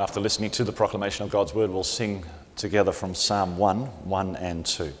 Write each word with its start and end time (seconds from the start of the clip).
after 0.00 0.20
listening 0.20 0.50
to 0.50 0.64
the 0.64 0.72
proclamation 0.72 1.24
of 1.24 1.30
God's 1.30 1.54
word, 1.54 1.70
we'll 1.70 1.82
sing 1.82 2.24
together 2.56 2.92
from 2.92 3.14
Psalm 3.14 3.56
1 3.56 3.78
1 3.78 4.36
and 4.36 4.64
2. 4.64 4.92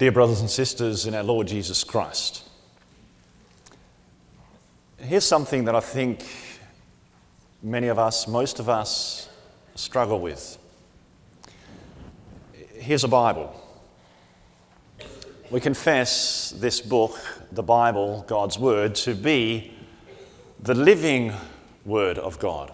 Dear 0.00 0.12
brothers 0.12 0.40
and 0.40 0.48
sisters 0.48 1.04
in 1.04 1.14
our 1.14 1.22
Lord 1.22 1.46
Jesus 1.46 1.84
Christ, 1.84 2.48
here's 4.96 5.26
something 5.26 5.66
that 5.66 5.74
I 5.74 5.80
think 5.80 6.24
many 7.62 7.88
of 7.88 7.98
us, 7.98 8.26
most 8.26 8.60
of 8.60 8.70
us, 8.70 9.28
struggle 9.74 10.18
with. 10.18 10.56
Here's 12.76 13.04
a 13.04 13.08
Bible. 13.08 13.54
We 15.50 15.60
confess 15.60 16.54
this 16.56 16.80
book, 16.80 17.18
the 17.52 17.62
Bible, 17.62 18.24
God's 18.26 18.58
Word, 18.58 18.94
to 18.94 19.14
be 19.14 19.70
the 20.60 20.72
living 20.74 21.34
Word 21.84 22.16
of 22.16 22.38
God. 22.38 22.72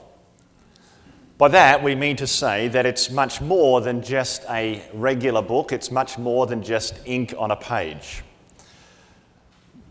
By 1.38 1.48
that, 1.48 1.82
we 1.82 1.94
mean 1.94 2.16
to 2.16 2.26
say 2.26 2.68
that 2.68 2.86
it's 2.86 3.10
much 3.10 3.42
more 3.42 3.82
than 3.82 4.02
just 4.02 4.44
a 4.48 4.82
regular 4.94 5.42
book, 5.42 5.70
it's 5.70 5.90
much 5.90 6.16
more 6.16 6.46
than 6.46 6.62
just 6.62 6.98
ink 7.04 7.34
on 7.36 7.50
a 7.50 7.56
page. 7.56 8.22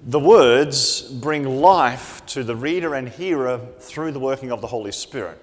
The 0.07 0.19
words 0.19 1.01
bring 1.01 1.61
life 1.61 2.25
to 2.27 2.43
the 2.43 2.55
reader 2.55 2.95
and 2.95 3.07
hearer 3.07 3.61
through 3.77 4.13
the 4.13 4.19
working 4.19 4.51
of 4.51 4.61
the 4.61 4.67
Holy 4.67 4.91
Spirit. 4.91 5.39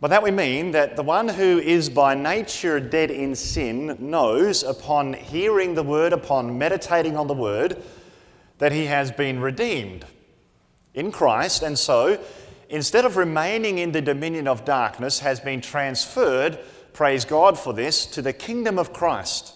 By 0.00 0.08
that 0.08 0.24
we 0.24 0.32
mean 0.32 0.72
that 0.72 0.96
the 0.96 1.04
one 1.04 1.28
who 1.28 1.60
is 1.60 1.88
by 1.88 2.16
nature 2.16 2.80
dead 2.80 3.12
in 3.12 3.36
sin 3.36 3.96
knows 4.00 4.64
upon 4.64 5.12
hearing 5.12 5.74
the 5.74 5.84
word, 5.84 6.12
upon 6.12 6.58
meditating 6.58 7.16
on 7.16 7.28
the 7.28 7.34
word, 7.34 7.80
that 8.58 8.72
he 8.72 8.86
has 8.86 9.12
been 9.12 9.38
redeemed 9.38 10.04
in 10.94 11.12
Christ, 11.12 11.62
and 11.62 11.78
so 11.78 12.18
instead 12.70 13.04
of 13.04 13.16
remaining 13.16 13.78
in 13.78 13.92
the 13.92 14.00
dominion 14.00 14.48
of 14.48 14.64
darkness, 14.64 15.18
has 15.18 15.40
been 15.40 15.60
transferred, 15.60 16.58
praise 16.92 17.24
God 17.24 17.58
for 17.58 17.72
this, 17.74 18.06
to 18.06 18.22
the 18.22 18.32
kingdom 18.32 18.78
of 18.78 18.92
Christ. 18.92 19.54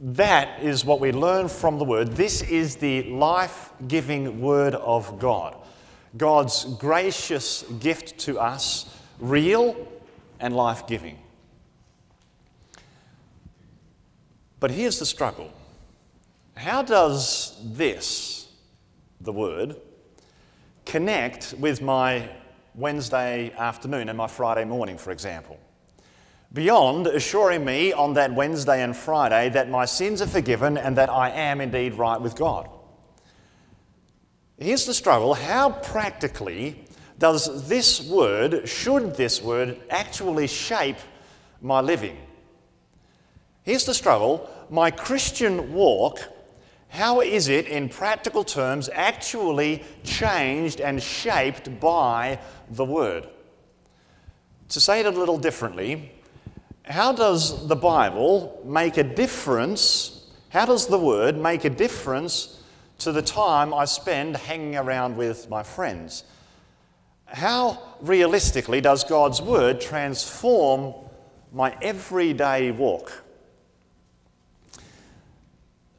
That 0.00 0.62
is 0.62 0.84
what 0.84 1.00
we 1.00 1.12
learn 1.12 1.48
from 1.48 1.78
the 1.78 1.84
Word. 1.84 2.12
This 2.12 2.40
is 2.42 2.76
the 2.76 3.02
life 3.04 3.70
giving 3.86 4.40
Word 4.40 4.74
of 4.74 5.18
God. 5.18 5.54
God's 6.16 6.64
gracious 6.64 7.62
gift 7.78 8.18
to 8.20 8.40
us, 8.40 8.98
real 9.18 9.86
and 10.40 10.56
life 10.56 10.86
giving. 10.86 11.18
But 14.58 14.70
here's 14.70 14.98
the 14.98 15.06
struggle 15.06 15.52
how 16.56 16.82
does 16.82 17.56
this, 17.62 18.48
the 19.20 19.32
Word, 19.32 19.76
connect 20.84 21.54
with 21.58 21.82
my 21.82 22.28
Wednesday 22.74 23.52
afternoon 23.56 24.08
and 24.08 24.16
my 24.16 24.26
Friday 24.26 24.64
morning, 24.64 24.98
for 24.98 25.10
example. 25.10 25.58
Beyond 26.52 27.06
assuring 27.06 27.64
me 27.64 27.92
on 27.92 28.14
that 28.14 28.34
Wednesday 28.34 28.82
and 28.82 28.96
Friday 28.96 29.50
that 29.50 29.70
my 29.70 29.84
sins 29.84 30.20
are 30.20 30.26
forgiven 30.26 30.76
and 30.76 30.96
that 30.96 31.08
I 31.08 31.30
am 31.30 31.60
indeed 31.60 31.94
right 31.94 32.20
with 32.20 32.34
God. 32.34 32.68
Here's 34.58 34.84
the 34.84 34.94
struggle 34.94 35.34
how 35.34 35.70
practically 35.70 36.84
does 37.18 37.68
this 37.68 38.02
word, 38.08 38.68
should 38.68 39.14
this 39.14 39.42
word, 39.42 39.80
actually 39.90 40.46
shape 40.46 40.96
my 41.60 41.80
living? 41.80 42.16
Here's 43.62 43.84
the 43.84 43.94
struggle 43.94 44.48
my 44.70 44.90
Christian 44.90 45.72
walk 45.72 46.20
how 46.90 47.20
is 47.20 47.48
it, 47.48 47.66
in 47.66 47.88
practical 47.88 48.42
terms, 48.42 48.90
actually 48.92 49.84
changed 50.02 50.80
and 50.80 51.00
shaped 51.00 51.80
by 51.80 52.40
the 52.68 52.84
Word? 52.84 53.28
To 54.70 54.80
say 54.80 55.00
it 55.00 55.06
a 55.06 55.10
little 55.10 55.38
differently, 55.38 56.12
how 56.84 57.12
does 57.12 57.68
the 57.68 57.76
Bible 57.76 58.60
make 58.64 58.96
a 58.96 59.04
difference? 59.04 60.26
How 60.48 60.66
does 60.66 60.88
the 60.88 60.98
Word 60.98 61.38
make 61.38 61.64
a 61.64 61.70
difference 61.70 62.60
to 62.98 63.12
the 63.12 63.22
time 63.22 63.72
I 63.72 63.84
spend 63.84 64.36
hanging 64.36 64.76
around 64.76 65.16
with 65.16 65.48
my 65.48 65.62
friends? 65.62 66.24
How 67.26 67.80
realistically 68.00 68.80
does 68.80 69.04
God's 69.04 69.40
Word 69.40 69.80
transform 69.80 70.94
my 71.52 71.76
everyday 71.80 72.72
walk? 72.72 73.22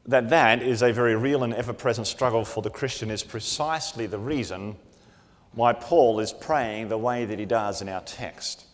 That 0.06 0.30
that 0.30 0.62
is 0.62 0.82
a 0.82 0.92
very 0.92 1.14
real 1.14 1.44
and 1.44 1.54
ever 1.54 1.72
present 1.72 2.06
struggle 2.06 2.44
for 2.44 2.62
the 2.62 2.70
Christian 2.70 3.10
is 3.10 3.22
precisely 3.22 4.06
the 4.06 4.18
reason 4.18 4.76
why 5.52 5.72
Paul 5.72 6.18
is 6.20 6.32
praying 6.32 6.88
the 6.88 6.98
way 6.98 7.24
that 7.24 7.38
he 7.38 7.44
does 7.44 7.82
in 7.82 7.88
our 7.88 8.00
text. 8.00 8.64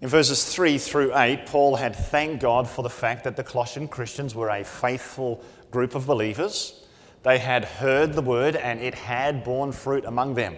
In 0.00 0.08
verses 0.08 0.44
3 0.54 0.78
through 0.78 1.16
8, 1.16 1.46
Paul 1.46 1.76
had 1.76 1.96
thanked 1.96 2.42
God 2.42 2.68
for 2.68 2.82
the 2.82 2.90
fact 2.90 3.24
that 3.24 3.36
the 3.36 3.42
Colossian 3.42 3.88
Christians 3.88 4.34
were 4.34 4.50
a 4.50 4.62
faithful 4.62 5.42
group 5.70 5.94
of 5.94 6.06
believers. 6.06 6.84
They 7.22 7.38
had 7.38 7.64
heard 7.64 8.12
the 8.12 8.22
word 8.22 8.56
and 8.56 8.78
it 8.80 8.94
had 8.94 9.42
borne 9.42 9.72
fruit 9.72 10.04
among 10.04 10.34
them. 10.34 10.56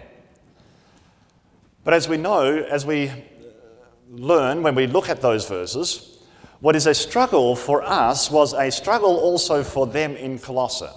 But 1.83 1.93
as 1.93 2.09
we 2.09 2.17
know, 2.17 2.57
as 2.57 2.85
we 2.85 3.11
learn 4.11 4.61
when 4.61 4.75
we 4.75 4.87
look 4.87 5.09
at 5.09 5.21
those 5.21 5.47
verses, 5.47 6.08
what 6.61 6.75
is 6.75 6.87
a 6.87 6.93
struggle 6.93 7.55
for 7.55 7.81
us 7.81 8.29
was 8.29 8.53
a 8.53 8.69
struggle 8.69 9.17
also 9.17 9.63
for 9.63 9.87
them 9.87 10.15
in 10.15 10.37
Colossae. 10.39 10.89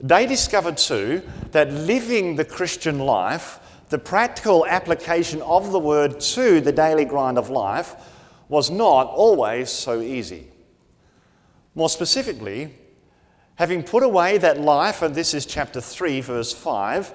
They 0.00 0.26
discovered 0.26 0.76
too 0.76 1.22
that 1.52 1.72
living 1.72 2.36
the 2.36 2.44
Christian 2.44 2.98
life, 2.98 3.60
the 3.88 3.98
practical 3.98 4.66
application 4.66 5.40
of 5.42 5.70
the 5.70 5.78
word 5.78 6.20
to 6.20 6.60
the 6.60 6.72
daily 6.72 7.04
grind 7.04 7.38
of 7.38 7.48
life, 7.48 7.94
was 8.48 8.70
not 8.70 9.06
always 9.06 9.70
so 9.70 10.00
easy. 10.00 10.48
More 11.74 11.88
specifically, 11.88 12.74
having 13.54 13.82
put 13.82 14.02
away 14.02 14.38
that 14.38 14.60
life, 14.60 15.02
and 15.02 15.14
this 15.14 15.32
is 15.34 15.46
chapter 15.46 15.80
3, 15.80 16.20
verse 16.22 16.52
5, 16.52 17.12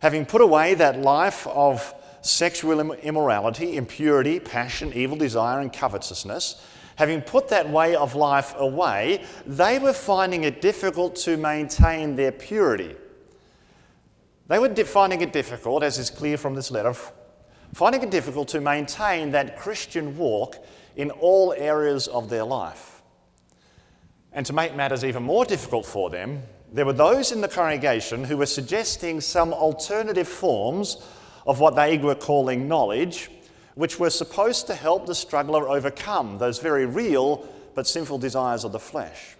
having 0.00 0.26
put 0.26 0.40
away 0.40 0.74
that 0.74 1.00
life 1.00 1.46
of 1.46 1.94
sexual 2.22 2.92
immorality, 2.92 3.76
impurity, 3.76 4.40
passion, 4.40 4.92
evil 4.92 5.16
desire, 5.16 5.60
and 5.60 5.72
covetousness, 5.72 6.62
having 7.00 7.22
put 7.22 7.48
that 7.48 7.66
way 7.66 7.96
of 7.96 8.14
life 8.14 8.54
away, 8.58 9.24
they 9.46 9.78
were 9.78 9.94
finding 9.94 10.44
it 10.44 10.60
difficult 10.60 11.16
to 11.16 11.38
maintain 11.38 12.14
their 12.14 12.30
purity. 12.30 12.94
They 14.48 14.58
were 14.58 14.68
finding 14.84 15.22
it 15.22 15.32
difficult, 15.32 15.82
as 15.82 15.96
is 15.96 16.10
clear 16.10 16.36
from 16.36 16.54
this 16.54 16.70
letter, 16.70 16.94
finding 17.72 18.02
it 18.02 18.10
difficult 18.10 18.48
to 18.48 18.60
maintain 18.60 19.30
that 19.30 19.56
Christian 19.58 20.18
walk 20.18 20.62
in 20.94 21.10
all 21.10 21.54
areas 21.56 22.06
of 22.06 22.28
their 22.28 22.44
life. 22.44 23.00
And 24.34 24.44
to 24.44 24.52
make 24.52 24.76
matters 24.76 25.02
even 25.02 25.22
more 25.22 25.46
difficult 25.46 25.86
for 25.86 26.10
them, 26.10 26.42
there 26.70 26.84
were 26.84 26.92
those 26.92 27.32
in 27.32 27.40
the 27.40 27.48
congregation 27.48 28.24
who 28.24 28.36
were 28.36 28.44
suggesting 28.44 29.22
some 29.22 29.54
alternative 29.54 30.28
forms 30.28 30.98
of 31.46 31.60
what 31.60 31.76
they 31.76 31.96
were 31.96 32.14
calling 32.14 32.68
knowledge 32.68 33.30
which 33.80 33.98
were 33.98 34.10
supposed 34.10 34.66
to 34.66 34.74
help 34.74 35.06
the 35.06 35.14
struggler 35.14 35.66
overcome 35.66 36.36
those 36.36 36.58
very 36.58 36.84
real 36.84 37.48
but 37.74 37.86
sinful 37.86 38.18
desires 38.18 38.62
of 38.62 38.72
the 38.72 38.78
flesh. 38.78 39.36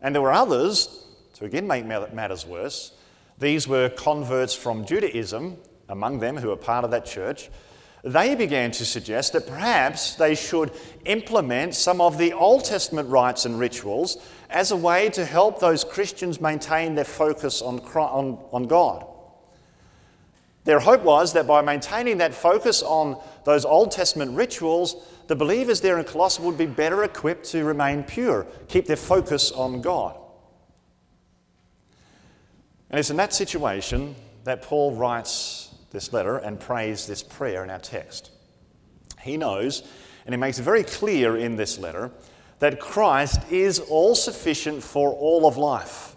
And 0.00 0.12
there 0.12 0.20
were 0.20 0.32
others, 0.32 1.06
to 1.34 1.44
again 1.44 1.68
make 1.68 1.86
matters 1.86 2.44
worse, 2.44 2.90
these 3.38 3.68
were 3.68 3.88
converts 3.88 4.52
from 4.52 4.84
Judaism, 4.84 5.58
among 5.88 6.18
them 6.18 6.38
who 6.38 6.48
were 6.48 6.56
part 6.56 6.84
of 6.84 6.90
that 6.90 7.06
church. 7.06 7.50
They 8.02 8.34
began 8.34 8.72
to 8.72 8.84
suggest 8.84 9.32
that 9.34 9.46
perhaps 9.46 10.16
they 10.16 10.34
should 10.34 10.72
implement 11.04 11.76
some 11.76 12.00
of 12.00 12.18
the 12.18 12.32
Old 12.32 12.64
Testament 12.64 13.10
rites 13.10 13.44
and 13.44 13.60
rituals 13.60 14.18
as 14.50 14.72
a 14.72 14.76
way 14.76 15.08
to 15.10 15.24
help 15.24 15.60
those 15.60 15.84
Christians 15.84 16.40
maintain 16.40 16.96
their 16.96 17.04
focus 17.04 17.62
on, 17.62 17.78
on, 17.78 18.38
on 18.50 18.64
God. 18.64 19.06
Their 20.64 20.80
hope 20.80 21.02
was 21.02 21.32
that 21.32 21.46
by 21.46 21.60
maintaining 21.60 22.18
that 22.18 22.34
focus 22.34 22.82
on 22.82 23.20
those 23.44 23.64
Old 23.64 23.90
Testament 23.90 24.36
rituals, 24.36 24.96
the 25.26 25.34
believers 25.34 25.80
there 25.80 25.98
in 25.98 26.04
Colossae 26.04 26.42
would 26.42 26.56
be 26.56 26.66
better 26.66 27.02
equipped 27.02 27.46
to 27.46 27.64
remain 27.64 28.04
pure, 28.04 28.46
keep 28.68 28.86
their 28.86 28.96
focus 28.96 29.50
on 29.50 29.80
God. 29.80 30.16
And 32.90 32.98
it's 32.98 33.10
in 33.10 33.16
that 33.16 33.32
situation 33.32 34.14
that 34.44 34.62
Paul 34.62 34.94
writes 34.94 35.74
this 35.90 36.12
letter 36.12 36.36
and 36.36 36.60
prays 36.60 37.06
this 37.06 37.22
prayer 37.22 37.64
in 37.64 37.70
our 37.70 37.78
text. 37.78 38.30
He 39.20 39.36
knows, 39.36 39.82
and 40.26 40.34
he 40.34 40.38
makes 40.38 40.58
it 40.58 40.62
very 40.62 40.84
clear 40.84 41.36
in 41.36 41.56
this 41.56 41.78
letter, 41.78 42.10
that 42.58 42.78
Christ 42.78 43.40
is 43.50 43.80
all 43.80 44.14
sufficient 44.14 44.82
for 44.82 45.12
all 45.14 45.46
of 45.46 45.56
life. 45.56 46.11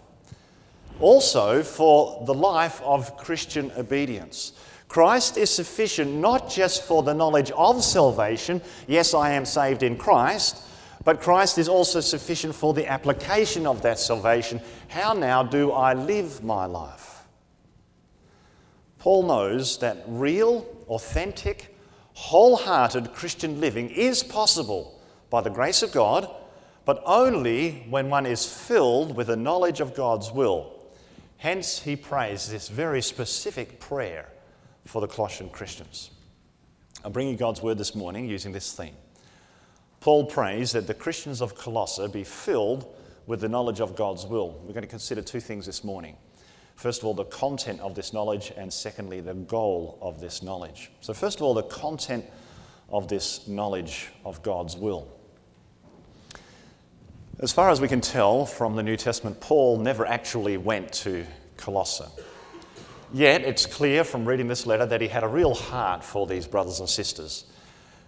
Also, 1.00 1.62
for 1.62 2.24
the 2.24 2.34
life 2.34 2.80
of 2.82 3.16
Christian 3.18 3.70
obedience. 3.76 4.52
Christ 4.88 5.36
is 5.36 5.50
sufficient 5.50 6.14
not 6.14 6.48
just 6.48 6.84
for 6.84 7.02
the 7.02 7.12
knowledge 7.12 7.50
of 7.50 7.84
salvation, 7.84 8.62
yes, 8.86 9.12
I 9.12 9.32
am 9.32 9.44
saved 9.44 9.82
in 9.82 9.96
Christ, 9.96 10.62
but 11.04 11.20
Christ 11.20 11.58
is 11.58 11.68
also 11.68 12.00
sufficient 12.00 12.54
for 12.54 12.72
the 12.72 12.90
application 12.90 13.66
of 13.66 13.82
that 13.82 13.98
salvation. 13.98 14.60
How 14.88 15.12
now 15.12 15.42
do 15.42 15.72
I 15.72 15.92
live 15.92 16.42
my 16.42 16.64
life? 16.64 17.22
Paul 18.98 19.24
knows 19.24 19.78
that 19.78 20.02
real, 20.06 20.66
authentic, 20.88 21.76
wholehearted 22.14 23.12
Christian 23.12 23.60
living 23.60 23.90
is 23.90 24.22
possible 24.22 25.00
by 25.28 25.42
the 25.42 25.50
grace 25.50 25.82
of 25.82 25.92
God, 25.92 26.28
but 26.84 27.02
only 27.04 27.84
when 27.90 28.08
one 28.08 28.24
is 28.24 28.46
filled 28.46 29.14
with 29.14 29.28
a 29.28 29.36
knowledge 29.36 29.80
of 29.80 29.94
God's 29.94 30.32
will. 30.32 30.75
Hence, 31.38 31.80
he 31.80 31.96
prays 31.96 32.48
this 32.48 32.68
very 32.68 33.02
specific 33.02 33.78
prayer 33.78 34.28
for 34.84 35.00
the 35.00 35.06
Colossian 35.06 35.50
Christians. 35.50 36.10
I'm 37.04 37.12
bringing 37.12 37.36
God's 37.36 37.62
word 37.62 37.78
this 37.78 37.94
morning 37.94 38.26
using 38.28 38.52
this 38.52 38.72
theme. 38.72 38.94
Paul 40.00 40.26
prays 40.26 40.72
that 40.72 40.86
the 40.86 40.94
Christians 40.94 41.40
of 41.42 41.54
Colossae 41.54 42.08
be 42.08 42.24
filled 42.24 42.94
with 43.26 43.40
the 43.40 43.48
knowledge 43.48 43.80
of 43.80 43.96
God's 43.96 44.24
will. 44.24 44.52
We're 44.62 44.72
going 44.72 44.82
to 44.82 44.88
consider 44.88 45.20
two 45.20 45.40
things 45.40 45.66
this 45.66 45.84
morning. 45.84 46.16
First 46.76 47.00
of 47.00 47.06
all, 47.06 47.14
the 47.14 47.24
content 47.24 47.80
of 47.80 47.94
this 47.94 48.12
knowledge, 48.12 48.52
and 48.56 48.72
secondly, 48.72 49.20
the 49.20 49.34
goal 49.34 49.98
of 50.00 50.20
this 50.20 50.42
knowledge. 50.42 50.90
So, 51.00 51.14
first 51.14 51.38
of 51.38 51.42
all, 51.42 51.54
the 51.54 51.62
content 51.64 52.24
of 52.90 53.08
this 53.08 53.48
knowledge 53.48 54.08
of 54.24 54.42
God's 54.42 54.76
will. 54.76 55.08
As 57.38 57.52
far 57.52 57.68
as 57.68 57.82
we 57.82 57.88
can 57.88 58.00
tell 58.00 58.46
from 58.46 58.76
the 58.76 58.82
New 58.82 58.96
Testament, 58.96 59.40
Paul 59.40 59.76
never 59.76 60.06
actually 60.06 60.56
went 60.56 60.90
to 60.94 61.26
Colossae. 61.58 62.06
Yet 63.12 63.42
it's 63.42 63.66
clear 63.66 64.04
from 64.04 64.24
reading 64.24 64.48
this 64.48 64.64
letter 64.64 64.86
that 64.86 65.02
he 65.02 65.08
had 65.08 65.22
a 65.22 65.28
real 65.28 65.54
heart 65.54 66.02
for 66.02 66.26
these 66.26 66.46
brothers 66.46 66.80
and 66.80 66.88
sisters. 66.88 67.44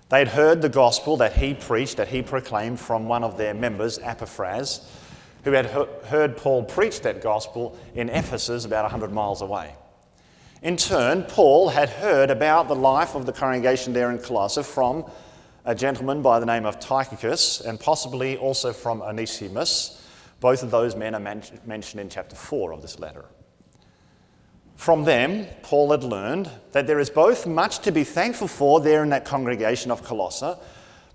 They'd 0.09 0.29
heard 0.29 0.63
the 0.63 0.71
gospel 0.71 1.19
that 1.19 1.35
he 1.35 1.53
preached, 1.53 1.99
that 1.99 2.09
he 2.09 2.23
proclaimed 2.23 2.81
from 2.81 3.07
one 3.07 3.23
of 3.23 3.37
their 3.37 3.53
members, 3.53 3.99
Epaphras, 3.99 4.81
who 5.45 5.53
had 5.53 5.67
heard 5.67 6.39
Paul 6.39 6.65
preach 6.65 7.03
that 7.03 7.21
gospel 7.21 7.79
in 7.95 8.09
Ephesus 8.09 8.65
about 8.65 8.85
100 8.85 9.13
miles 9.13 9.43
away. 9.43 9.75
In 10.63 10.79
turn, 10.79 11.25
Paul 11.25 11.69
had 11.69 11.91
heard 11.91 12.31
about 12.31 12.67
the 12.67 12.75
life 12.75 13.15
of 13.15 13.27
the 13.27 13.33
congregation 13.35 13.93
there 13.93 14.11
in 14.11 14.21
Colossae 14.21 14.63
from 14.63 15.05
a 15.69 15.75
gentleman 15.75 16.23
by 16.23 16.41
the 16.41 16.47
name 16.47 16.65
of 16.65 16.81
Tychicus, 16.81 17.61
and 17.61 17.79
possibly 17.79 18.39
also 18.39 18.73
from 18.73 19.03
Onesimus. 19.03 20.03
Both 20.41 20.63
of 20.63 20.71
those 20.71 20.97
men 20.97 21.15
are 21.15 21.21
men- 21.21 21.43
mentioned 21.67 22.01
in 22.01 22.09
chapter 22.09 22.35
4 22.35 22.73
of 22.73 22.81
this 22.81 22.99
letter. 22.99 23.27
From 24.77 25.05
them, 25.05 25.47
Paul 25.61 25.91
had 25.91 26.05
learned 26.05 26.51
that 26.73 26.87
there 26.87 26.99
is 26.99 27.11
both 27.11 27.47
much 27.47 27.81
to 27.81 27.93
be 27.93 28.03
thankful 28.03 28.49
for 28.49 28.81
there 28.81 29.03
in 29.03 29.11
that 29.11 29.27
congregation 29.27 29.91
of 29.91 30.03
Colossae, 30.03 30.59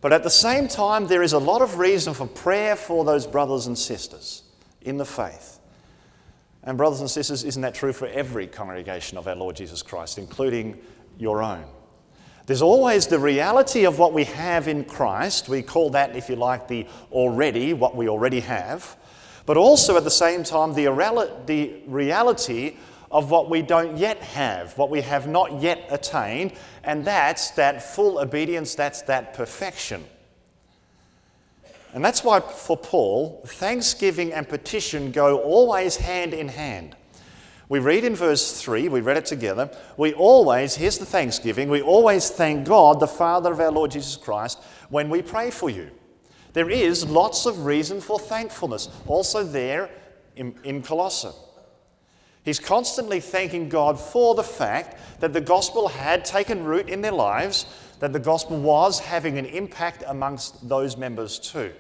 but 0.02 0.14
at 0.14 0.22
the 0.22 0.30
same 0.30 0.68
time, 0.68 1.08
there 1.08 1.24
is 1.24 1.34
a 1.34 1.40
lot 1.40 1.64
of 1.64 1.80
reason 1.80 2.14
for 2.14 2.28
prayer 2.28 2.76
for 2.76 3.04
those 3.04 3.26
brothers 3.26 3.66
and 3.66 3.76
sisters 3.76 4.44
in 4.82 4.98
the 4.98 5.06
faith. 5.06 5.58
And, 6.62 6.78
brothers 6.78 7.00
and 7.00 7.10
sisters, 7.10 7.44
isn't 7.44 7.64
that 7.64 7.74
true 7.74 7.92
for 7.92 8.08
every 8.08 8.46
congregation 8.46 9.18
of 9.18 9.28
our 9.28 9.36
Lord 9.36 9.56
Jesus 9.56 9.82
Christ, 9.82 10.20
including 10.20 10.80
your 11.18 11.42
own? 11.42 11.66
There's 12.46 12.62
always 12.62 13.08
the 13.08 13.20
reality 13.20 13.86
of 13.86 14.00
what 14.00 14.12
we 14.12 14.26
have 14.26 14.68
in 14.68 14.84
Christ. 14.84 15.48
We 15.48 15.62
call 15.62 15.92
that, 15.92 16.16
if 16.16 16.30
you 16.30 16.36
like, 16.36 16.68
the 16.68 16.86
already, 17.12 17.74
what 17.74 17.96
we 17.96 18.10
already 18.10 18.42
have. 18.42 18.98
But 19.46 19.56
also 19.56 19.96
at 19.96 20.04
the 20.04 20.12
same 20.12 20.44
time, 20.44 20.74
the 20.74 20.88
reality 21.88 22.78
of 23.12 23.32
what 23.32 23.50
we 23.50 23.62
don't 23.62 23.98
yet 23.98 24.18
have, 24.18 24.78
what 24.78 24.90
we 24.90 25.02
have 25.02 25.28
not 25.28 25.62
yet 25.62 25.86
attained, 25.90 26.54
and 26.84 27.06
that's 27.06 27.52
that 27.52 27.82
full 27.82 28.20
obedience, 28.20 28.76
that's 28.76 29.04
that 29.04 29.34
perfection. 29.34 30.04
And 31.94 32.04
that's 32.04 32.24
why, 32.24 32.40
for 32.40 32.76
Paul, 32.76 33.44
thanksgiving 33.46 34.34
and 34.34 34.50
petition 34.50 35.12
go 35.12 35.38
always 35.40 35.96
hand 35.96 36.34
in 36.34 36.48
hand. 36.48 36.96
We 37.74 37.80
read 37.80 38.04
in 38.04 38.16
verse 38.16 38.62
3, 38.62 38.88
we 38.90 39.02
read 39.02 39.18
it 39.18 39.26
together. 39.26 39.72
We 39.98 40.14
always, 40.14 40.76
here's 40.76 41.00
the 41.00 41.08
thanksgiving, 41.08 41.70
we 41.70 41.82
always 41.82 42.30
thank 42.30 42.68
God, 42.68 43.00
the 43.00 43.08
Father 43.08 43.52
of 43.52 43.60
our 43.60 43.72
Lord 43.72 43.90
Jesus 43.90 44.16
Christ, 44.16 44.60
when 44.90 45.10
we 45.10 45.24
pray 45.24 45.50
for 45.50 45.72
you. 45.72 45.90
There 46.54 46.70
is 46.70 47.04
lots 47.04 47.48
of 47.48 47.66
reason 47.66 48.00
for 48.00 48.20
thankfulness, 48.20 48.90
also 49.08 49.44
there 49.44 49.90
in, 50.36 50.54
in 50.64 50.84
Colossae. 50.84 51.36
He's 52.44 52.60
constantly 52.60 53.20
thanking 53.20 53.70
God 53.70 54.00
for 54.00 54.36
the 54.36 54.44
fact 54.44 55.00
that 55.20 55.34
the 55.34 55.42
gospel 55.42 55.88
had 55.88 56.24
taken 56.24 56.64
root 56.64 56.90
in 56.90 57.02
their 57.02 57.12
lives, 57.12 57.66
that 58.02 58.14
the 58.14 58.20
gospel 58.20 58.62
was 58.62 59.00
having 59.00 59.40
an 59.40 59.48
impact 59.48 60.04
amongst 60.06 60.70
those 60.70 60.96
members 60.96 61.40
too. 61.40 61.74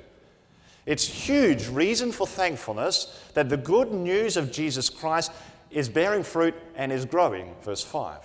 It's 0.86 1.06
huge 1.06 1.68
reason 1.70 2.12
for 2.12 2.28
thankfulness 2.28 3.30
that 3.36 3.50
the 3.50 3.58
good 3.58 3.92
news 3.92 4.36
of 4.36 4.52
Jesus 4.52 4.90
Christ 4.90 5.32
is 5.74 5.90
bearing 5.90 6.24
fruit 6.24 6.56
and 6.76 6.92
is 6.92 7.06
growing, 7.06 7.56
verse 7.64 7.84
5. 7.84 8.20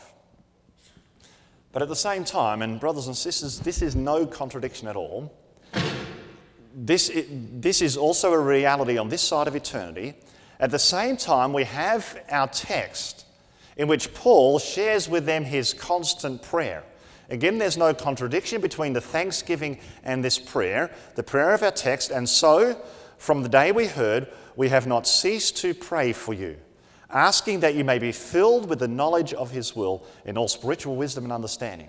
But 1.72 1.82
at 1.82 1.88
the 1.88 1.96
same 1.96 2.24
time, 2.24 2.62
and 2.62 2.80
brothers 2.80 3.06
and 3.06 3.16
sisters, 3.16 3.60
this 3.60 3.82
is 3.82 3.94
no 3.94 4.26
contradiction 4.26 4.88
at 4.88 4.96
all. 4.96 5.32
This, 6.74 7.10
this 7.28 7.82
is 7.82 7.96
also 7.96 8.32
a 8.32 8.38
reality 8.38 8.98
on 8.98 9.08
this 9.08 9.22
side 9.22 9.48
of 9.48 9.56
eternity. 9.56 10.14
At 10.60 10.70
the 10.70 10.78
same 10.78 11.16
time, 11.16 11.52
we 11.52 11.64
have 11.64 12.20
our 12.30 12.48
text 12.48 13.26
in 13.76 13.88
which 13.88 14.12
Paul 14.14 14.58
shares 14.58 15.08
with 15.08 15.24
them 15.24 15.44
his 15.44 15.72
constant 15.72 16.42
prayer. 16.42 16.84
Again, 17.30 17.58
there's 17.58 17.76
no 17.76 17.92
contradiction 17.92 18.60
between 18.60 18.92
the 18.92 19.00
thanksgiving 19.00 19.78
and 20.02 20.24
this 20.24 20.38
prayer, 20.38 20.90
the 21.14 21.22
prayer 21.22 21.52
of 21.52 21.62
our 21.62 21.70
text. 21.70 22.10
And 22.10 22.28
so, 22.28 22.80
from 23.18 23.42
the 23.42 23.48
day 23.48 23.70
we 23.70 23.86
heard, 23.86 24.28
we 24.56 24.70
have 24.70 24.86
not 24.86 25.06
ceased 25.06 25.56
to 25.58 25.74
pray 25.74 26.12
for 26.12 26.32
you 26.32 26.56
asking 27.10 27.60
that 27.60 27.74
you 27.74 27.84
may 27.84 27.98
be 27.98 28.12
filled 28.12 28.68
with 28.68 28.80
the 28.80 28.88
knowledge 28.88 29.32
of 29.34 29.50
his 29.50 29.74
will 29.74 30.04
in 30.24 30.36
all 30.36 30.48
spiritual 30.48 30.96
wisdom 30.96 31.24
and 31.24 31.32
understanding. 31.32 31.88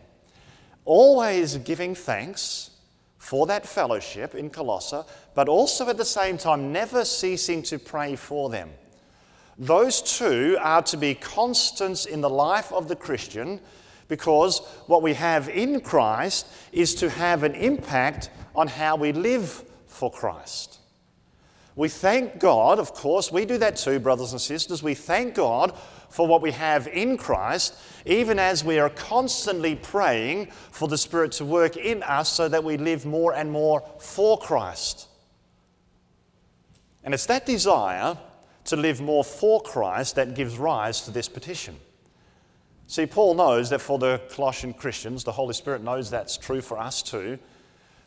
Always 0.86 1.58
giving 1.58 1.94
thanks 1.94 2.72
for 3.18 3.46
that 3.48 3.68
fellowship 3.68 4.34
in 4.34 4.50
Colossae, 4.50 5.02
but 5.36 5.50
also 5.50 5.88
at 5.90 5.98
the 5.98 6.06
same 6.06 6.38
time 6.38 6.72
never 6.72 7.04
ceasing 7.04 7.62
to 7.64 7.78
pray 7.78 8.16
for 8.16 8.50
them. 8.50 8.72
Those 9.58 10.02
two 10.02 10.58
are 10.62 10.82
to 10.84 10.96
be 10.96 11.16
constants 11.16 12.06
in 12.06 12.22
the 12.22 12.30
life 12.30 12.72
of 12.72 12.88
the 12.88 12.96
Christian 12.96 13.60
because 14.08 14.60
what 14.88 15.02
we 15.02 15.14
have 15.14 15.50
in 15.50 15.82
Christ 15.82 16.48
is 16.72 16.96
to 16.96 17.10
have 17.10 17.44
an 17.44 17.56
impact 17.56 18.30
on 18.56 18.68
how 18.68 18.96
we 18.96 19.12
live 19.12 19.64
for 19.86 20.10
Christ. 20.10 20.79
We 21.76 21.88
thank 21.88 22.40
God, 22.40 22.80
of 22.80 22.94
course, 22.94 23.32
we 23.32 23.46
do 23.46 23.58
that 23.60 23.78
too, 23.78 24.00
brothers 24.00 24.32
and 24.32 24.42
sisters. 24.42 24.84
We 24.84 24.96
thank 24.96 25.36
God 25.36 25.78
for 26.10 26.28
what 26.28 26.42
we 26.42 26.52
have 26.52 26.88
in 26.88 27.18
Christ, 27.18 27.76
even 28.06 28.40
as 28.40 28.64
we 28.64 28.80
are 28.80 28.90
constantly 28.90 29.76
praying 29.76 30.48
for 30.72 30.88
the 30.88 30.98
Spirit 30.98 31.32
to 31.34 31.46
work 31.46 31.78
in 31.78 32.04
us 32.04 32.30
so 32.30 32.50
that 32.50 32.64
we 32.64 32.78
live 32.78 33.06
more 33.06 33.34
and 33.34 33.52
more 33.52 33.84
for 34.00 34.38
Christ. 34.38 35.08
And 37.04 37.14
it's 37.14 37.28
that 37.28 37.46
desire 37.46 38.18
to 38.66 38.76
live 38.76 39.02
more 39.02 39.24
for 39.24 39.62
Christ 39.62 40.16
that 40.16 40.36
gives 40.36 40.58
rise 40.58 41.02
to 41.02 41.12
this 41.12 41.30
petition. 41.30 41.78
See, 42.88 43.06
Paul 43.06 43.36
knows 43.36 43.70
that 43.70 43.82
for 43.82 44.00
the 44.00 44.20
Colossian 44.32 44.74
Christians, 44.74 45.24
the 45.24 45.32
Holy 45.32 45.54
Spirit 45.54 45.84
knows 45.84 46.10
that's 46.10 46.38
true 46.38 46.62
for 46.62 46.78
us 46.80 47.04
too. 47.04 47.38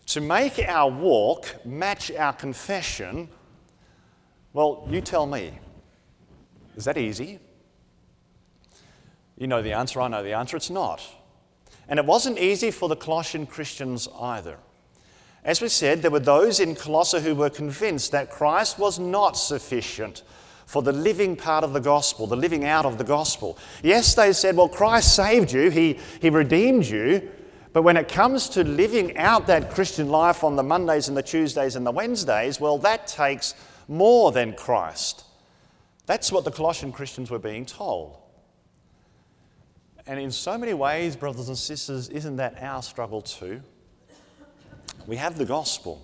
To 0.07 0.21
make 0.21 0.59
our 0.59 0.90
walk 0.90 1.64
match 1.64 2.11
our 2.11 2.33
confession, 2.33 3.28
well, 4.52 4.87
you 4.90 5.00
tell 5.00 5.26
me. 5.26 5.59
Is 6.76 6.85
that 6.85 6.99
easy? 6.99 7.38
You 9.37 9.47
know 9.47 9.62
the 9.62 9.73
answer, 9.73 10.00
I 10.00 10.09
know 10.09 10.23
the 10.23 10.35
answer. 10.35 10.56
It's 10.56 10.71
not. 10.71 11.02
And 11.88 11.99
it 11.99 12.04
wasn't 12.04 12.38
easy 12.38 12.71
for 12.71 12.88
the 12.88 12.97
Colossian 12.97 13.47
Christians 13.47 14.09
either. 14.21 14.59
As 15.44 15.61
we 15.61 15.68
said, 15.68 16.02
there 16.02 16.11
were 16.11 16.21
those 16.21 16.61
in 16.61 16.76
Colossae 16.76 17.21
who 17.21 17.35
were 17.35 17.50
convinced 17.50 18.12
that 18.12 18.30
Christ 18.30 18.78
was 18.78 18.99
not 18.99 19.37
sufficient 19.37 20.23
for 20.66 20.82
the 20.82 20.92
living 20.92 21.35
part 21.35 21.64
of 21.64 21.73
the 21.73 21.80
gospel, 21.80 22.26
the 22.26 22.37
living 22.37 22.64
out 22.64 22.87
of 22.87 22.97
the 22.97 23.04
gospel. 23.04 23.59
Yes, 23.82 24.14
they 24.14 24.32
said, 24.32 24.56
well, 24.56 24.68
Christ 24.68 25.16
saved 25.16 25.52
you, 25.52 25.68
He, 25.71 25.99
he 26.21 26.30
redeemed 26.30 26.87
you, 26.87 27.28
but 27.73 27.82
when 27.82 27.97
it 27.97 28.09
comes 28.09 28.49
to 28.50 28.62
living 28.62 29.16
out 29.16 29.47
that 29.49 29.71
Christian 29.71 30.09
life 30.09 30.44
on 30.44 30.56
the 30.56 30.62
Mondays 30.62 31.09
and 31.09 31.16
the 31.16 31.23
Tuesdays 31.23 31.75
and 31.75 31.85
the 31.85 31.90
Wednesdays, 31.90 32.61
well, 32.61 32.78
that 32.78 33.06
takes 33.06 33.54
more 33.89 34.33
than 34.33 34.55
Christ. 34.55 35.25
That's 36.07 36.33
what 36.33 36.45
the 36.45 36.51
Colossian 36.51 36.93
Christians 36.93 37.31
were 37.31 37.39
being 37.39 37.65
told. 37.65 38.19
And 40.07 40.19
in 40.19 40.33
so 40.33 40.59
many 40.59 40.75
ways, 40.75 41.15
brothers 41.15 41.49
and 41.49 41.57
sisters, 41.57 42.09
isn't 42.09 42.37
that 42.37 42.61
our 42.61 42.83
struggle 42.83 43.23
too? 43.23 43.62
We 45.07 45.17
have 45.17 45.39
the 45.39 45.45
gospel. 45.45 46.03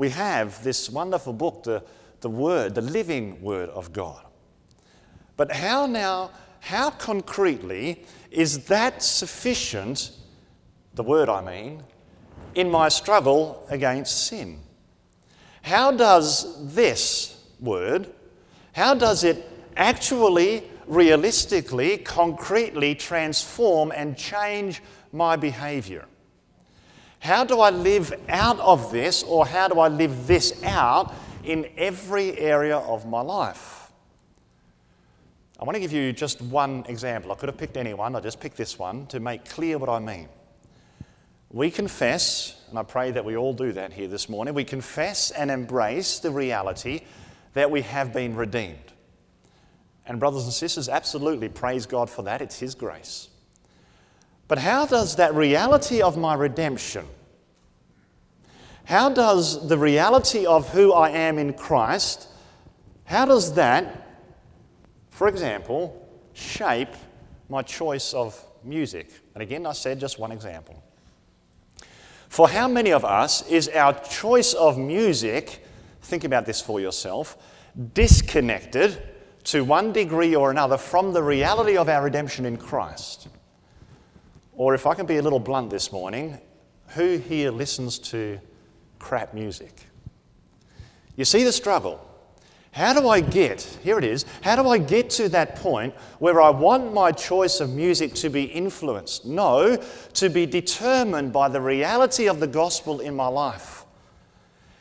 we 0.00 0.08
have 0.08 0.64
this 0.64 0.88
wonderful 0.88 1.34
book, 1.34 1.62
the, 1.62 1.84
the 2.22 2.30
Word, 2.30 2.74
the 2.74 2.80
living 2.80 3.42
Word 3.42 3.68
of 3.68 3.92
God. 3.92 4.24
But 5.36 5.52
how 5.52 5.84
now, 5.84 6.30
how 6.60 6.88
concretely 6.88 8.06
is 8.30 8.64
that 8.64 9.02
sufficient, 9.02 10.12
the 10.94 11.02
Word 11.02 11.28
I 11.28 11.42
mean, 11.42 11.82
in 12.54 12.70
my 12.70 12.88
struggle 12.88 13.66
against 13.68 14.26
sin? 14.26 14.60
How 15.62 15.92
does 15.92 16.74
this 16.74 17.36
Word, 17.60 18.08
how 18.72 18.94
does 18.94 19.22
it 19.22 19.46
actually, 19.76 20.64
realistically, 20.86 21.98
concretely 21.98 22.94
transform 22.94 23.92
and 23.94 24.16
change 24.16 24.82
my 25.12 25.36
behavior? 25.36 26.06
How 27.18 27.44
do 27.44 27.60
I 27.60 27.68
live 27.68 28.18
out 28.28 28.58
of 28.60 28.90
this, 28.90 29.22
or 29.22 29.46
how 29.46 29.68
do 29.68 29.78
I 29.78 29.88
live 29.88 30.26
this 30.26 30.62
out 30.64 31.12
in 31.44 31.68
every 31.76 32.38
area 32.38 32.78
of 32.78 33.06
my 33.06 33.20
life? 33.20 33.92
I 35.60 35.64
want 35.64 35.74
to 35.74 35.80
give 35.80 35.92
you 35.92 36.14
just 36.14 36.40
one 36.40 36.86
example. 36.88 37.30
I 37.30 37.34
could 37.34 37.50
have 37.50 37.58
picked 37.58 37.76
anyone, 37.76 38.16
I 38.16 38.20
just 38.20 38.40
picked 38.40 38.56
this 38.56 38.78
one 38.78 39.06
to 39.08 39.20
make 39.20 39.44
clear 39.44 39.76
what 39.76 39.90
I 39.90 39.98
mean. 39.98 40.28
We 41.50 41.70
confess, 41.70 42.54
and 42.70 42.78
I 42.78 42.82
pray 42.82 43.10
that 43.10 43.24
we 43.24 43.36
all 43.36 43.52
do 43.52 43.72
that 43.72 43.92
here 43.92 44.08
this 44.08 44.28
morning, 44.28 44.54
we 44.54 44.64
confess 44.64 45.30
and 45.30 45.50
embrace 45.50 46.18
the 46.18 46.30
reality 46.30 47.02
that 47.54 47.70
we 47.70 47.82
have 47.82 48.12
been 48.12 48.34
redeemed. 48.34 48.78
And, 50.06 50.18
brothers 50.18 50.44
and 50.44 50.52
sisters, 50.52 50.88
absolutely 50.88 51.48
praise 51.48 51.86
God 51.86 52.08
for 52.08 52.22
that. 52.22 52.40
It's 52.40 52.58
His 52.58 52.74
grace. 52.74 53.28
But 54.48 54.58
how 54.58 54.86
does 54.86 55.16
that 55.16 55.34
reality 55.34 56.02
of 56.02 56.16
my 56.16 56.34
redemption, 56.34 57.06
how 58.84 59.10
does 59.10 59.68
the 59.68 59.78
reality 59.78 60.46
of 60.46 60.68
who 60.70 60.92
I 60.92 61.10
am 61.10 61.38
in 61.38 61.52
Christ, 61.52 62.28
how 63.04 63.26
does 63.26 63.54
that 63.54 64.00
for 65.20 65.28
example, 65.28 66.08
shape 66.32 66.94
my 67.50 67.60
choice 67.60 68.14
of 68.14 68.42
music. 68.64 69.10
And 69.34 69.42
again, 69.42 69.66
I 69.66 69.72
said 69.72 70.00
just 70.00 70.18
one 70.18 70.32
example. 70.32 70.82
For 72.30 72.48
how 72.48 72.68
many 72.68 72.92
of 72.92 73.04
us 73.04 73.42
is 73.48 73.68
our 73.70 73.92
choice 73.92 74.54
of 74.54 74.78
music, 74.78 75.66
think 76.00 76.22
about 76.22 76.46
this 76.46 76.60
for 76.60 76.80
yourself, 76.80 77.36
disconnected 77.92 79.02
to 79.42 79.64
one 79.64 79.92
degree 79.92 80.36
or 80.36 80.52
another 80.52 80.78
from 80.78 81.12
the 81.12 81.24
reality 81.24 81.76
of 81.76 81.88
our 81.88 82.04
redemption 82.04 82.46
in 82.46 82.56
Christ? 82.56 83.26
Or 84.52 84.76
if 84.76 84.86
I 84.86 84.94
can 84.94 85.06
be 85.06 85.16
a 85.16 85.22
little 85.22 85.40
blunt 85.40 85.70
this 85.70 85.90
morning, 85.90 86.38
who 86.90 87.16
here 87.16 87.50
listens 87.50 87.98
to 87.98 88.38
crap 89.00 89.34
music? 89.34 89.86
You 91.16 91.24
see 91.24 91.42
the 91.42 91.52
struggle. 91.52 92.09
How 92.72 92.92
do 92.92 93.08
I 93.08 93.20
get, 93.20 93.62
here 93.82 93.98
it 93.98 94.04
is, 94.04 94.24
how 94.42 94.54
do 94.54 94.68
I 94.68 94.78
get 94.78 95.10
to 95.10 95.28
that 95.30 95.56
point 95.56 95.92
where 96.20 96.40
I 96.40 96.50
want 96.50 96.94
my 96.94 97.10
choice 97.10 97.58
of 97.58 97.70
music 97.70 98.14
to 98.14 98.28
be 98.28 98.44
influenced? 98.44 99.26
No, 99.26 99.76
to 100.14 100.28
be 100.28 100.46
determined 100.46 101.32
by 101.32 101.48
the 101.48 101.60
reality 101.60 102.28
of 102.28 102.38
the 102.38 102.46
gospel 102.46 103.00
in 103.00 103.16
my 103.16 103.26
life. 103.26 103.84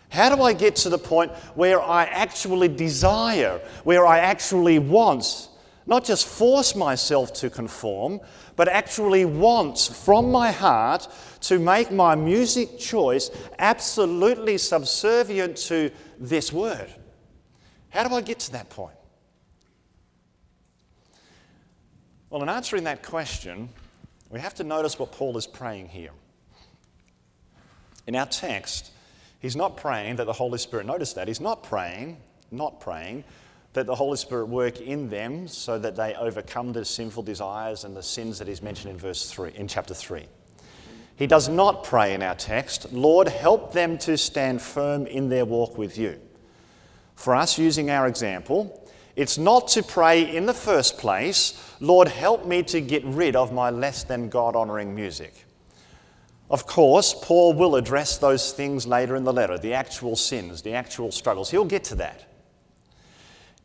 How 0.10 0.36
do 0.36 0.44
I 0.44 0.54
get 0.54 0.76
to 0.78 0.90
the 0.90 1.00
point 1.00 1.32
where 1.56 1.82
I 1.82 2.06
actually 2.06 2.68
desire, 2.68 3.60
where 3.84 4.06
I 4.06 4.20
actually 4.20 4.78
want, 4.78 5.50
not 5.88 6.06
just 6.06 6.28
force 6.28 6.76
myself 6.76 7.34
to 7.34 7.50
conform, 7.50 8.20
but 8.56 8.68
actually 8.68 9.26
want 9.26 9.80
from 9.80 10.32
my 10.32 10.52
heart 10.52 11.08
to 11.42 11.58
make 11.58 11.92
my 11.92 12.14
music 12.14 12.78
choice 12.78 13.32
absolutely 13.58 14.60
subservient 14.60 15.58
to 15.58 15.90
this 16.20 16.54
word? 16.54 16.94
How 17.90 18.08
do 18.08 18.16
I 18.16 18.22
get 18.22 18.40
to 18.40 18.52
that 18.54 18.70
point? 18.70 18.96
Well, 22.30 22.44
in 22.44 22.50
answering 22.50 22.84
that 22.84 23.02
question, 23.02 23.70
we 24.30 24.40
have 24.40 24.54
to 24.56 24.64
notice 24.64 25.00
what 25.00 25.12
Paul 25.12 25.36
is 25.38 25.48
praying 25.48 25.90
here. 25.90 26.12
In 28.06 28.16
our 28.16 28.28
text, 28.28 28.92
he's 29.40 29.56
not 29.56 29.78
praying 29.78 30.18
that 30.18 30.26
the 30.26 30.34
Holy 30.34 30.60
Spirit, 30.60 30.86
notice 30.86 31.14
that, 31.14 31.28
he's 31.28 31.42
not 31.42 31.64
praying, 31.64 32.18
not 32.52 32.80
praying 32.80 33.24
that 33.74 33.86
the 33.86 33.96
Holy 33.96 34.18
Spirit 34.18 34.46
work 34.46 34.80
in 34.82 35.10
them 35.10 35.48
so 35.48 35.78
that 35.80 35.96
they 35.96 36.14
overcome 36.16 36.74
the 36.74 36.86
sinful 36.86 37.24
desires 37.24 37.84
and 37.84 37.96
the 37.96 38.04
sins 38.04 38.40
that 38.40 38.48
he's 38.48 38.62
mentioned 38.62 38.92
in 38.92 38.98
verse 38.98 39.30
3, 39.30 39.52
in 39.56 39.68
chapter 39.68 39.94
3. 39.94 40.26
He 41.16 41.28
does 41.28 41.50
not 41.50 41.84
pray 41.84 42.14
in 42.14 42.22
our 42.22 42.36
text, 42.36 42.92
Lord, 42.94 43.28
help 43.28 43.74
them 43.74 43.98
to 44.00 44.18
stand 44.18 44.62
firm 44.62 45.06
in 45.06 45.30
their 45.30 45.46
walk 45.46 45.78
with 45.78 45.98
you 45.98 46.20
for 47.20 47.36
us 47.36 47.58
using 47.58 47.90
our 47.90 48.08
example, 48.08 48.90
it's 49.18 49.38
not 49.38 49.68
to 49.70 49.84
pray 49.84 50.34
in 50.34 50.46
the 50.46 50.54
first 50.54 50.98
place, 50.98 51.62
Lord, 51.82 52.08
help 52.08 52.46
me 52.46 52.64
to 52.64 52.80
get 52.80 53.04
rid 53.04 53.36
of 53.36 53.52
my 53.52 53.72
less 53.72 54.06
than 54.06 54.30
God 54.30 54.56
honoring 54.56 54.96
music. 54.96 55.46
Of 56.50 56.66
course, 56.66 57.14
Paul 57.22 57.56
will 57.56 57.76
address 57.76 58.18
those 58.18 58.54
things 58.54 58.88
later 58.88 59.18
in 59.18 59.26
the 59.26 59.34
letter 59.34 59.58
the 59.58 59.74
actual 59.74 60.16
sins, 60.16 60.62
the 60.62 60.76
actual 60.76 61.12
struggles. 61.12 61.52
He'll 61.52 61.66
get 61.66 61.84
to 61.86 61.96
that. 61.96 62.26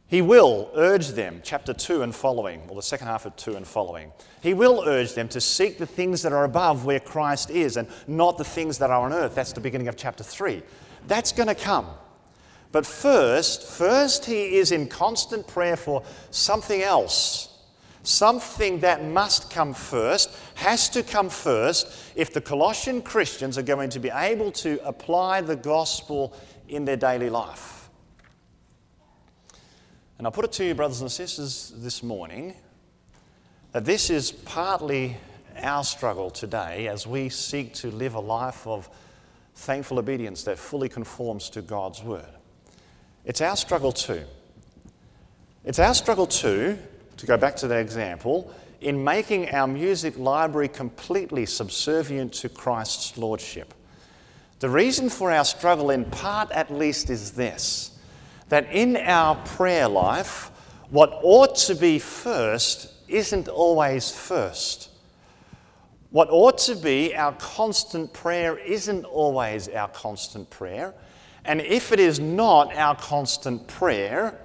He 0.08 0.20
will 0.20 0.72
urge 0.74 1.10
them, 1.10 1.40
chapter 1.44 1.72
2 1.72 2.02
and 2.02 2.12
following, 2.12 2.62
or 2.68 2.74
the 2.74 2.82
second 2.82 3.06
half 3.06 3.24
of 3.24 3.36
2 3.36 3.54
and 3.54 3.64
following. 3.64 4.10
He 4.42 4.52
will 4.52 4.82
urge 4.84 5.14
them 5.14 5.28
to 5.28 5.40
seek 5.40 5.78
the 5.78 5.86
things 5.86 6.22
that 6.22 6.32
are 6.32 6.44
above 6.44 6.84
where 6.84 6.98
Christ 6.98 7.50
is 7.50 7.76
and 7.76 7.86
not 8.08 8.36
the 8.36 8.44
things 8.44 8.78
that 8.78 8.90
are 8.90 9.06
on 9.06 9.12
earth. 9.12 9.36
That's 9.36 9.52
the 9.52 9.60
beginning 9.60 9.86
of 9.86 9.96
chapter 9.96 10.24
3. 10.24 10.60
That's 11.06 11.30
going 11.30 11.48
to 11.48 11.54
come. 11.54 11.86
But 12.74 12.84
first, 12.84 13.62
first 13.62 14.24
he 14.24 14.56
is 14.56 14.72
in 14.72 14.88
constant 14.88 15.46
prayer 15.46 15.76
for 15.76 16.02
something 16.32 16.82
else. 16.82 17.56
Something 18.02 18.80
that 18.80 19.04
must 19.04 19.48
come 19.48 19.72
first, 19.72 20.36
has 20.56 20.88
to 20.88 21.04
come 21.04 21.28
first, 21.28 21.86
if 22.16 22.32
the 22.32 22.40
Colossian 22.40 23.00
Christians 23.00 23.56
are 23.58 23.62
going 23.62 23.90
to 23.90 24.00
be 24.00 24.10
able 24.12 24.50
to 24.50 24.84
apply 24.84 25.40
the 25.40 25.54
gospel 25.54 26.36
in 26.68 26.84
their 26.84 26.96
daily 26.96 27.30
life. 27.30 27.88
And 30.18 30.26
I 30.26 30.30
put 30.30 30.44
it 30.44 30.50
to 30.54 30.64
you, 30.64 30.74
brothers 30.74 31.00
and 31.00 31.12
sisters, 31.12 31.72
this 31.76 32.02
morning 32.02 32.56
that 33.70 33.84
this 33.84 34.10
is 34.10 34.32
partly 34.32 35.16
our 35.62 35.84
struggle 35.84 36.28
today 36.28 36.88
as 36.88 37.06
we 37.06 37.28
seek 37.28 37.72
to 37.74 37.92
live 37.92 38.14
a 38.14 38.20
life 38.20 38.66
of 38.66 38.90
thankful 39.54 40.00
obedience 40.00 40.42
that 40.42 40.58
fully 40.58 40.88
conforms 40.88 41.48
to 41.50 41.62
God's 41.62 42.02
word. 42.02 42.26
It's 43.24 43.40
our 43.40 43.56
struggle 43.56 43.92
too. 43.92 44.22
It's 45.64 45.78
our 45.78 45.94
struggle 45.94 46.26
too, 46.26 46.78
to 47.16 47.26
go 47.26 47.36
back 47.36 47.56
to 47.56 47.68
that 47.68 47.80
example, 47.80 48.52
in 48.80 49.02
making 49.02 49.50
our 49.50 49.66
music 49.66 50.18
library 50.18 50.68
completely 50.68 51.46
subservient 51.46 52.34
to 52.34 52.50
Christ's 52.50 53.16
Lordship. 53.16 53.72
The 54.60 54.68
reason 54.68 55.08
for 55.08 55.32
our 55.32 55.44
struggle, 55.44 55.90
in 55.90 56.04
part 56.04 56.50
at 56.50 56.72
least, 56.72 57.10
is 57.10 57.32
this 57.32 57.90
that 58.50 58.70
in 58.70 58.98
our 58.98 59.36
prayer 59.36 59.88
life, 59.88 60.50
what 60.90 61.18
ought 61.22 61.56
to 61.56 61.74
be 61.74 61.98
first 61.98 62.92
isn't 63.08 63.48
always 63.48 64.10
first. 64.10 64.90
What 66.10 66.28
ought 66.30 66.58
to 66.58 66.76
be 66.76 67.16
our 67.16 67.32
constant 67.32 68.12
prayer 68.12 68.58
isn't 68.58 69.04
always 69.06 69.68
our 69.68 69.88
constant 69.88 70.50
prayer. 70.50 70.94
And 71.44 71.60
if 71.60 71.92
it 71.92 72.00
is 72.00 72.20
not 72.20 72.74
our 72.74 72.96
constant 72.96 73.66
prayer, 73.66 74.38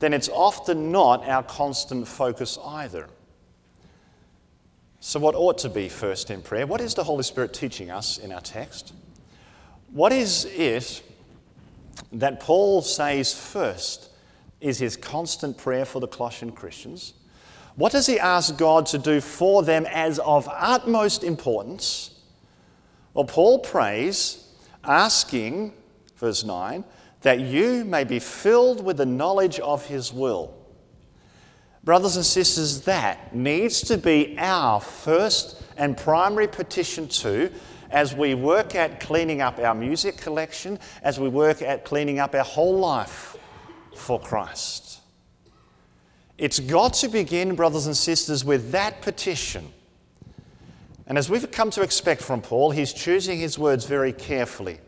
then 0.00 0.12
it's 0.12 0.28
often 0.28 0.90
not 0.90 1.28
our 1.28 1.42
constant 1.42 2.08
focus 2.08 2.58
either. 2.64 3.08
So, 4.98 5.20
what 5.20 5.34
ought 5.34 5.58
to 5.58 5.68
be 5.68 5.88
first 5.88 6.30
in 6.30 6.42
prayer? 6.42 6.66
What 6.66 6.80
is 6.80 6.94
the 6.94 7.04
Holy 7.04 7.22
Spirit 7.22 7.54
teaching 7.54 7.90
us 7.90 8.18
in 8.18 8.32
our 8.32 8.40
text? 8.40 8.92
What 9.92 10.12
is 10.12 10.44
it 10.44 11.02
that 12.12 12.40
Paul 12.40 12.82
says 12.82 13.32
first 13.32 14.10
is 14.60 14.78
his 14.78 14.96
constant 14.96 15.56
prayer 15.56 15.84
for 15.84 16.00
the 16.00 16.08
Colossian 16.08 16.52
Christians? 16.52 17.14
What 17.76 17.92
does 17.92 18.06
he 18.06 18.18
ask 18.18 18.58
God 18.58 18.86
to 18.86 18.98
do 18.98 19.20
for 19.20 19.62
them 19.62 19.86
as 19.86 20.18
of 20.18 20.48
utmost 20.50 21.24
importance? 21.24 22.10
Well, 23.14 23.24
Paul 23.24 23.60
prays, 23.60 24.46
asking 24.84 25.72
verse 26.20 26.44
9, 26.44 26.84
that 27.22 27.40
you 27.40 27.84
may 27.84 28.04
be 28.04 28.18
filled 28.18 28.84
with 28.84 28.98
the 28.98 29.06
knowledge 29.06 29.58
of 29.60 29.86
his 29.86 30.12
will. 30.12 30.54
Brothers 31.82 32.16
and 32.16 32.24
sisters, 32.24 32.82
that 32.82 33.34
needs 33.34 33.80
to 33.82 33.96
be 33.96 34.36
our 34.38 34.80
first 34.80 35.62
and 35.76 35.96
primary 35.96 36.46
petition 36.46 37.08
too 37.08 37.50
as 37.90 38.14
we 38.14 38.34
work 38.34 38.74
at 38.74 39.00
cleaning 39.00 39.40
up 39.40 39.58
our 39.58 39.74
music 39.74 40.18
collection, 40.18 40.78
as 41.02 41.18
we 41.18 41.28
work 41.28 41.62
at 41.62 41.84
cleaning 41.84 42.18
up 42.18 42.34
our 42.34 42.44
whole 42.44 42.78
life 42.78 43.36
for 43.96 44.20
Christ. 44.20 45.00
It's 46.38 46.60
got 46.60 46.94
to 46.94 47.08
begin, 47.08 47.54
brothers 47.54 47.86
and 47.86 47.96
sisters, 47.96 48.44
with 48.44 48.70
that 48.72 49.02
petition. 49.02 49.72
And 51.06 51.18
as 51.18 51.28
we've 51.28 51.50
come 51.50 51.70
to 51.70 51.82
expect 51.82 52.22
from 52.22 52.40
Paul, 52.40 52.70
he's 52.70 52.92
choosing 52.92 53.38
his 53.38 53.58
words 53.58 53.84
very 53.84 54.12
carefully. 54.12 54.78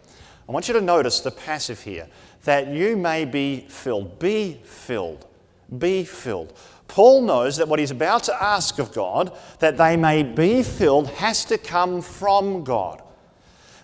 I 0.53 0.55
want 0.55 0.69
you 0.69 0.75
to 0.75 0.83
notice 0.83 1.21
the 1.21 1.31
passive 1.31 1.81
here 1.81 2.07
that 2.45 2.69
you 2.69 2.95
may 2.95 3.25
be 3.25 3.65
filled. 3.71 4.19
Be 4.19 4.61
filled. 4.65 5.27
Be 5.79 6.05
filled. 6.05 6.53
Paul 6.89 7.23
knows 7.23 7.57
that 7.57 7.69
what 7.69 7.79
he's 7.79 7.91
about 7.91 8.25
to 8.25 8.43
ask 8.43 8.79
of 8.79 8.93
God, 8.93 9.35
that 9.61 9.79
they 9.79 9.97
may 9.97 10.23
be 10.23 10.63
filled, 10.63 11.09
has 11.09 11.47
to 11.47 11.57
come 11.57 12.03
from 12.03 12.65
God. 12.65 13.01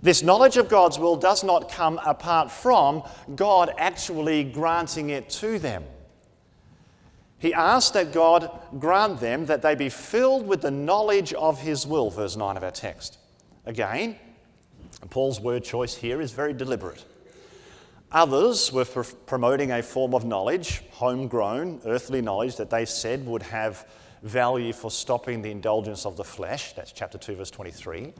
This 0.02 0.22
knowledge 0.22 0.58
of 0.58 0.68
God's 0.68 0.98
will 0.98 1.16
does 1.16 1.42
not 1.42 1.72
come 1.72 1.98
apart 2.04 2.50
from 2.50 3.02
God 3.34 3.72
actually 3.78 4.44
granting 4.44 5.08
it 5.08 5.30
to 5.30 5.58
them. 5.58 5.84
He 7.38 7.54
asks 7.54 7.92
that 7.92 8.12
God 8.12 8.50
grant 8.78 9.20
them 9.20 9.46
that 9.46 9.62
they 9.62 9.75
be 9.75 9.88
filled 9.88 10.46
with 10.46 10.60
the 10.60 10.70
knowledge 10.70 11.32
of 11.32 11.62
His 11.62 11.87
will, 11.87 12.10
verse 12.10 12.37
9 12.37 12.58
of 12.58 12.62
our 12.62 12.70
text. 12.70 13.16
Again, 13.64 14.16
Paul's 15.11 15.40
word 15.40 15.64
choice 15.64 15.95
here 15.95 16.21
is 16.21 16.33
very 16.33 16.52
deliberate. 16.52 17.05
Others 18.11 18.73
were 18.73 18.85
pr- 18.85 19.02
promoting 19.26 19.71
a 19.71 19.83
form 19.83 20.14
of 20.14 20.25
knowledge, 20.25 20.83
homegrown, 20.90 21.81
earthly 21.85 22.23
knowledge, 22.23 22.57
that 22.57 22.71
they 22.71 22.85
said 22.85 23.26
would 23.26 23.43
have 23.43 23.87
value 24.23 24.73
for 24.73 24.90
stopping 24.90 25.43
the 25.43 25.50
indulgence 25.50 26.07
of 26.07 26.17
the 26.17 26.25
flesh. 26.25 26.73
That's 26.73 26.93
chapter 26.93 27.19
2, 27.19 27.37
verse 27.37 27.50
23. 27.50 28.12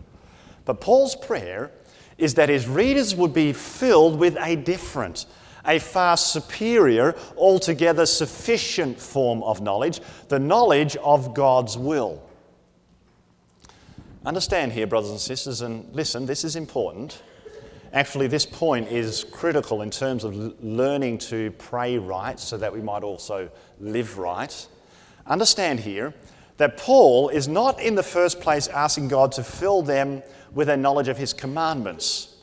But 0.65 0.81
Paul's 0.81 1.17
prayer 1.17 1.73
is 2.19 2.35
that 2.35 2.49
his 2.49 2.69
readers 2.69 3.15
would 3.15 3.33
be 3.33 3.53
filled 3.53 4.19
with 4.19 4.37
a 4.39 4.57
different, 4.57 5.27
a 5.65 5.79
far 5.79 6.17
superior, 6.17 7.17
altogether 7.37 8.07
sufficient 8.07 9.01
form 9.01 9.43
of 9.43 9.61
knowledge, 9.61 10.01
the 10.29 10.39
knowledge 10.39 10.97
of 10.97 11.35
God's 11.35 11.79
will. 11.79 12.28
Understand 14.29 14.73
here, 14.73 14.87
brothers 14.87 15.11
and 15.11 15.19
sisters, 15.19 15.63
and 15.63 15.89
listen, 15.95 16.27
this 16.27 16.45
is 16.45 16.55
important. 16.55 17.23
Actually, 17.95 18.27
this 18.27 18.45
point 18.45 18.87
is 18.89 19.25
critical 19.25 19.81
in 19.81 19.91
terms 19.91 20.23
of 20.23 20.63
learning 20.63 21.17
to 21.17 21.51
pray 21.53 21.97
right 21.97 22.39
so 22.39 22.59
that 22.59 22.71
we 22.71 22.83
might 22.83 23.03
also 23.03 23.49
live 23.81 24.19
right. 24.19 24.69
Understand 25.27 25.81
here 25.81 26.13
that 26.59 26.77
Paul 26.77 27.31
is 27.31 27.49
not 27.49 27.81
in 27.81 27.95
the 27.95 28.03
first 28.03 28.39
place 28.39 28.69
asking 28.69 29.09
God 29.09 29.33
to 29.33 29.43
fill 29.43 29.81
them 29.81 30.23
with 30.53 30.69
a 30.69 30.77
knowledge 30.77 31.09
of 31.09 31.17
his 31.17 31.33
commandments. 31.33 32.37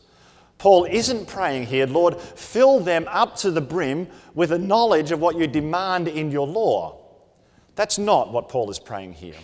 Paul 0.58 0.86
isn't 0.86 1.28
praying 1.28 1.68
here, 1.68 1.86
Lord, 1.86 2.20
fill 2.20 2.80
them 2.80 3.06
up 3.12 3.36
to 3.38 3.52
the 3.52 3.62
brim 3.62 4.08
with 4.34 4.52
a 4.52 4.58
knowledge 4.58 5.12
of 5.12 5.20
what 5.20 5.38
you 5.38 5.46
demand 5.46 6.08
in 6.08 6.32
your 6.32 6.48
law. 6.48 6.98
That's 7.76 8.00
not 8.00 8.34
what 8.34 8.50
Paul 8.50 8.72
is 8.72 8.80
praying 8.80 9.14
here. 9.14 9.36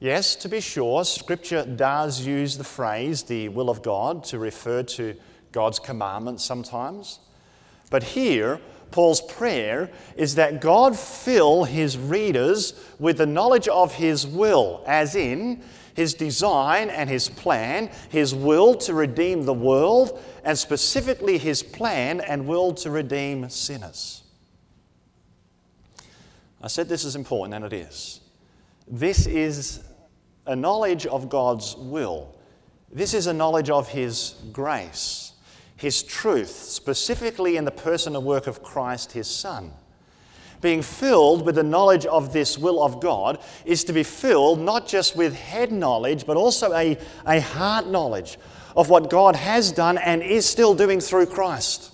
Yes, 0.00 0.34
to 0.36 0.48
be 0.48 0.62
sure, 0.62 1.04
Scripture 1.04 1.66
does 1.66 2.26
use 2.26 2.56
the 2.56 2.64
phrase 2.64 3.22
the 3.22 3.50
will 3.50 3.68
of 3.68 3.82
God 3.82 4.24
to 4.24 4.38
refer 4.38 4.82
to 4.82 5.14
God's 5.52 5.78
commandments 5.78 6.42
sometimes. 6.42 7.20
But 7.90 8.02
here, 8.02 8.62
Paul's 8.92 9.20
prayer 9.20 9.90
is 10.16 10.36
that 10.36 10.62
God 10.62 10.98
fill 10.98 11.64
his 11.64 11.98
readers 11.98 12.72
with 12.98 13.18
the 13.18 13.26
knowledge 13.26 13.68
of 13.68 13.92
his 13.92 14.26
will, 14.26 14.82
as 14.86 15.14
in 15.14 15.60
his 15.94 16.14
design 16.14 16.88
and 16.88 17.10
his 17.10 17.28
plan, 17.28 17.90
his 18.08 18.34
will 18.34 18.74
to 18.76 18.94
redeem 18.94 19.44
the 19.44 19.52
world, 19.52 20.18
and 20.44 20.56
specifically 20.56 21.36
his 21.36 21.62
plan 21.62 22.22
and 22.22 22.46
will 22.46 22.72
to 22.72 22.90
redeem 22.90 23.50
sinners. 23.50 24.22
I 26.62 26.68
said 26.68 26.88
this 26.88 27.04
is 27.04 27.16
important, 27.16 27.52
and 27.52 27.66
it 27.66 27.74
is. 27.74 28.20
This 28.88 29.26
is 29.26 29.84
a 30.50 30.56
knowledge 30.56 31.06
of 31.06 31.28
God's 31.28 31.76
will. 31.76 32.34
This 32.92 33.14
is 33.14 33.26
a 33.28 33.32
knowledge 33.32 33.70
of 33.70 33.88
his 33.88 34.34
grace 34.52 35.30
his 35.80 36.02
truth, 36.02 36.50
specifically 36.50 37.56
in 37.56 37.64
the 37.64 37.70
person 37.70 38.14
and 38.14 38.22
work 38.22 38.46
of 38.46 38.62
Christ, 38.62 39.12
his 39.12 39.26
Son. 39.26 39.72
Being 40.60 40.82
filled 40.82 41.46
with 41.46 41.54
the 41.54 41.62
knowledge 41.62 42.04
of 42.04 42.34
this 42.34 42.58
will 42.58 42.82
of 42.82 43.00
God 43.00 43.38
is 43.64 43.82
to 43.84 43.94
be 43.94 44.02
filled 44.02 44.60
not 44.60 44.86
just 44.86 45.16
with 45.16 45.34
head 45.34 45.72
knowledge, 45.72 46.26
but 46.26 46.36
also 46.36 46.74
a, 46.74 46.98
a 47.24 47.40
heart 47.40 47.86
knowledge 47.86 48.38
of 48.76 48.90
what 48.90 49.08
God 49.08 49.34
has 49.36 49.72
done 49.72 49.96
and 49.96 50.22
is 50.22 50.44
still 50.44 50.74
doing 50.74 51.00
through 51.00 51.26
Christ. 51.26 51.92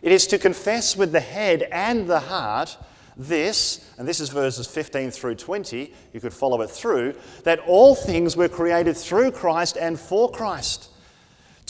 It 0.00 0.12
is 0.12 0.28
to 0.28 0.38
confess 0.38 0.96
with 0.96 1.10
the 1.10 1.18
head 1.18 1.66
and 1.72 2.06
the 2.06 2.20
heart 2.20 2.78
this, 3.16 3.92
and 3.98 4.08
this 4.08 4.20
is 4.20 4.28
verses 4.28 4.66
15 4.66 5.10
through 5.10 5.34
20, 5.34 5.92
you 6.12 6.20
could 6.20 6.32
follow 6.32 6.62
it 6.62 6.70
through, 6.70 7.14
that 7.44 7.58
all 7.60 7.94
things 7.94 8.36
were 8.36 8.48
created 8.48 8.96
through 8.96 9.32
Christ 9.32 9.76
and 9.76 9.98
for 9.98 10.30
Christ 10.30 10.88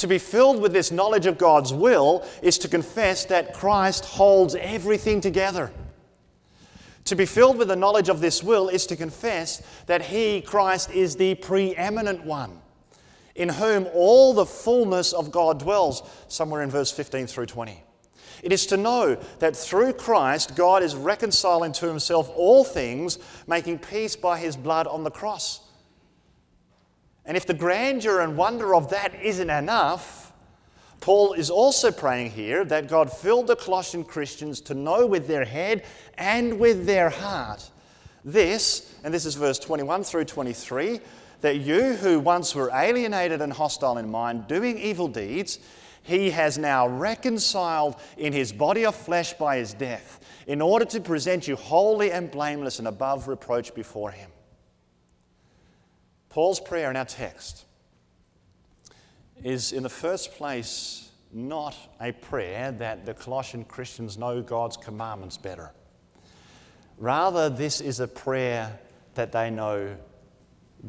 to 0.02 0.08
be 0.08 0.18
filled 0.18 0.60
with 0.60 0.72
this 0.72 0.90
knowledge 0.90 1.26
of 1.26 1.38
God's 1.38 1.72
will 1.72 2.24
is 2.42 2.58
to 2.58 2.68
confess 2.68 3.24
that 3.26 3.54
Christ 3.54 4.04
holds 4.04 4.54
everything 4.54 5.20
together. 5.20 5.70
To 7.04 7.14
be 7.14 7.26
filled 7.26 7.56
with 7.56 7.68
the 7.68 7.76
knowledge 7.76 8.08
of 8.08 8.20
this 8.20 8.42
will 8.42 8.68
is 8.68 8.86
to 8.86 8.96
confess 8.96 9.62
that 9.86 10.02
He, 10.02 10.40
Christ, 10.40 10.90
is 10.90 11.14
the 11.14 11.34
preeminent 11.36 12.24
one, 12.24 12.60
in 13.36 13.48
whom 13.48 13.86
all 13.94 14.34
the 14.34 14.46
fullness 14.46 15.12
of 15.12 15.30
God 15.30 15.60
dwells, 15.60 16.02
somewhere 16.26 16.62
in 16.62 16.70
verse 16.70 16.90
15 16.90 17.26
through 17.28 17.46
20. 17.46 17.84
It 18.42 18.52
is 18.52 18.66
to 18.66 18.76
know 18.76 19.16
that 19.38 19.56
through 19.56 19.94
Christ, 19.94 20.56
God 20.56 20.82
is 20.82 20.96
reconciling 20.96 21.72
to 21.74 21.86
Himself 21.86 22.30
all 22.34 22.64
things, 22.64 23.18
making 23.46 23.78
peace 23.78 24.16
by 24.16 24.38
His 24.38 24.56
blood 24.56 24.86
on 24.86 25.04
the 25.04 25.10
cross. 25.10 25.60
And 27.24 27.36
if 27.36 27.46
the 27.46 27.54
grandeur 27.54 28.20
and 28.20 28.36
wonder 28.36 28.74
of 28.74 28.90
that 28.90 29.14
isn't 29.22 29.50
enough, 29.50 30.32
Paul 31.00 31.34
is 31.34 31.50
also 31.50 31.90
praying 31.92 32.32
here 32.32 32.64
that 32.64 32.88
God 32.88 33.12
filled 33.12 33.46
the 33.46 33.56
Colossian 33.56 34.04
Christians 34.04 34.60
to 34.62 34.74
know 34.74 35.06
with 35.06 35.28
their 35.28 35.44
head 35.44 35.84
and 36.18 36.58
with 36.58 36.86
their 36.86 37.10
heart 37.10 37.70
this, 38.24 38.94
and 39.02 39.12
this 39.12 39.24
is 39.24 39.34
verse 39.34 39.58
21 39.58 40.04
through 40.04 40.24
23, 40.26 41.00
that 41.40 41.56
you 41.56 41.94
who 41.94 42.20
once 42.20 42.54
were 42.54 42.70
alienated 42.72 43.42
and 43.42 43.52
hostile 43.52 43.98
in 43.98 44.08
mind, 44.08 44.46
doing 44.46 44.78
evil 44.78 45.08
deeds, 45.08 45.58
he 46.02 46.30
has 46.30 46.58
now 46.58 46.88
reconciled 46.88 47.96
in 48.16 48.32
his 48.32 48.52
body 48.52 48.84
of 48.84 48.94
flesh 48.94 49.32
by 49.34 49.58
his 49.58 49.74
death, 49.74 50.20
in 50.46 50.60
order 50.60 50.84
to 50.84 51.00
present 51.00 51.46
you 51.46 51.56
holy 51.56 52.10
and 52.10 52.30
blameless 52.30 52.78
and 52.78 52.88
above 52.88 53.28
reproach 53.28 53.74
before 53.74 54.10
him. 54.10 54.30
Paul's 56.28 56.60
prayer 56.60 56.90
in 56.90 56.96
our 56.96 57.04
text 57.04 57.66
is, 59.44 59.72
in 59.72 59.82
the 59.82 59.88
first 59.88 60.32
place, 60.32 61.10
not 61.32 61.76
a 62.00 62.12
prayer 62.12 62.72
that 62.72 63.06
the 63.06 63.14
Colossian 63.14 63.64
Christians 63.64 64.18
know 64.18 64.42
God's 64.42 64.76
commandments 64.76 65.36
better. 65.36 65.72
Rather, 66.98 67.48
this 67.48 67.80
is 67.80 68.00
a 68.00 68.08
prayer 68.08 68.78
that 69.14 69.32
they 69.32 69.50
know 69.50 69.96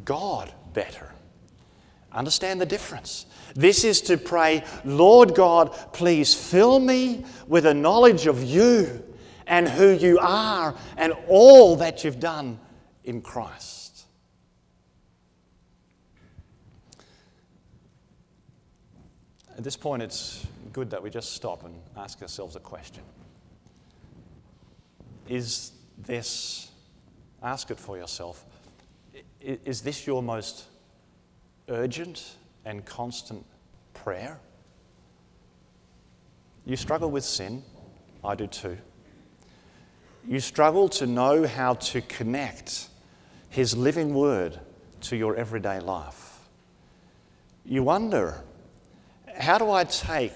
God 0.06 0.52
better. 0.74 1.12
Understand 2.14 2.62
the 2.62 2.66
difference. 2.66 3.26
This 3.56 3.84
is 3.84 4.02
to 4.02 4.18
pray, 4.18 4.64
Lord 4.86 5.36
God, 5.36 5.72
please 5.94 6.34
fill 6.34 6.80
me 6.80 7.26
with 7.48 7.66
a 7.66 7.74
knowledge 7.74 8.28
of 8.28 8.44
you 8.44 9.04
and 9.48 9.68
who 9.68 9.90
you 9.90 10.20
are 10.20 10.76
and 10.98 11.14
all 11.28 11.76
that 11.78 12.04
you've 12.04 12.20
done 12.20 12.60
in 13.04 13.22
Christ. 13.22 14.06
At 19.58 19.64
this 19.64 19.78
point, 19.78 20.02
it's 20.02 20.46
good 20.72 20.90
that 20.90 21.02
we 21.02 21.10
just 21.10 21.34
stop 21.34 21.64
and 21.64 21.76
ask 21.96 22.22
ourselves 22.22 22.56
a 22.56 22.60
question 22.60 23.04
Is 25.28 25.72
this, 25.98 26.72
ask 27.42 27.70
it 27.72 27.80
for 27.80 27.98
yourself, 27.98 28.46
is 29.40 29.82
this 29.82 30.08
your 30.08 30.24
most 30.24 30.66
urgent 31.68 32.36
and 32.66 32.86
constant 32.86 33.46
prayer? 33.94 34.40
You 36.66 36.76
struggle 36.76 37.12
with 37.12 37.24
sin, 37.24 37.64
I 38.24 38.36
do 38.36 38.48
too. 38.48 38.78
You 40.28 40.40
struggle 40.40 40.88
to 40.90 41.06
know 41.06 41.46
how 41.46 41.74
to 41.76 42.02
connect 42.02 42.88
His 43.50 43.76
living 43.76 44.14
word 44.14 44.60
to 45.02 45.18
your 45.18 45.36
everyday 45.36 45.80
life. 45.82 46.40
You 47.66 47.84
wonder 47.84 48.42
how 49.38 49.58
do 49.58 49.70
I 49.72 49.84
take 49.84 50.34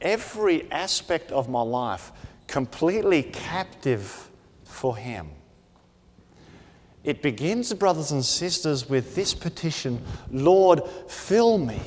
every 0.00 0.70
aspect 0.70 1.32
of 1.32 1.48
my 1.48 1.62
life 1.62 2.12
completely 2.46 3.22
captive 3.22 4.28
for 4.64 4.96
Him? 4.96 5.30
It 7.04 7.20
begins, 7.22 7.72
brothers 7.74 8.12
and 8.12 8.24
sisters, 8.24 8.88
with 8.88 9.14
this 9.14 9.34
petition 9.34 10.02
Lord, 10.30 10.82
fill 11.08 11.58
me 11.58 11.80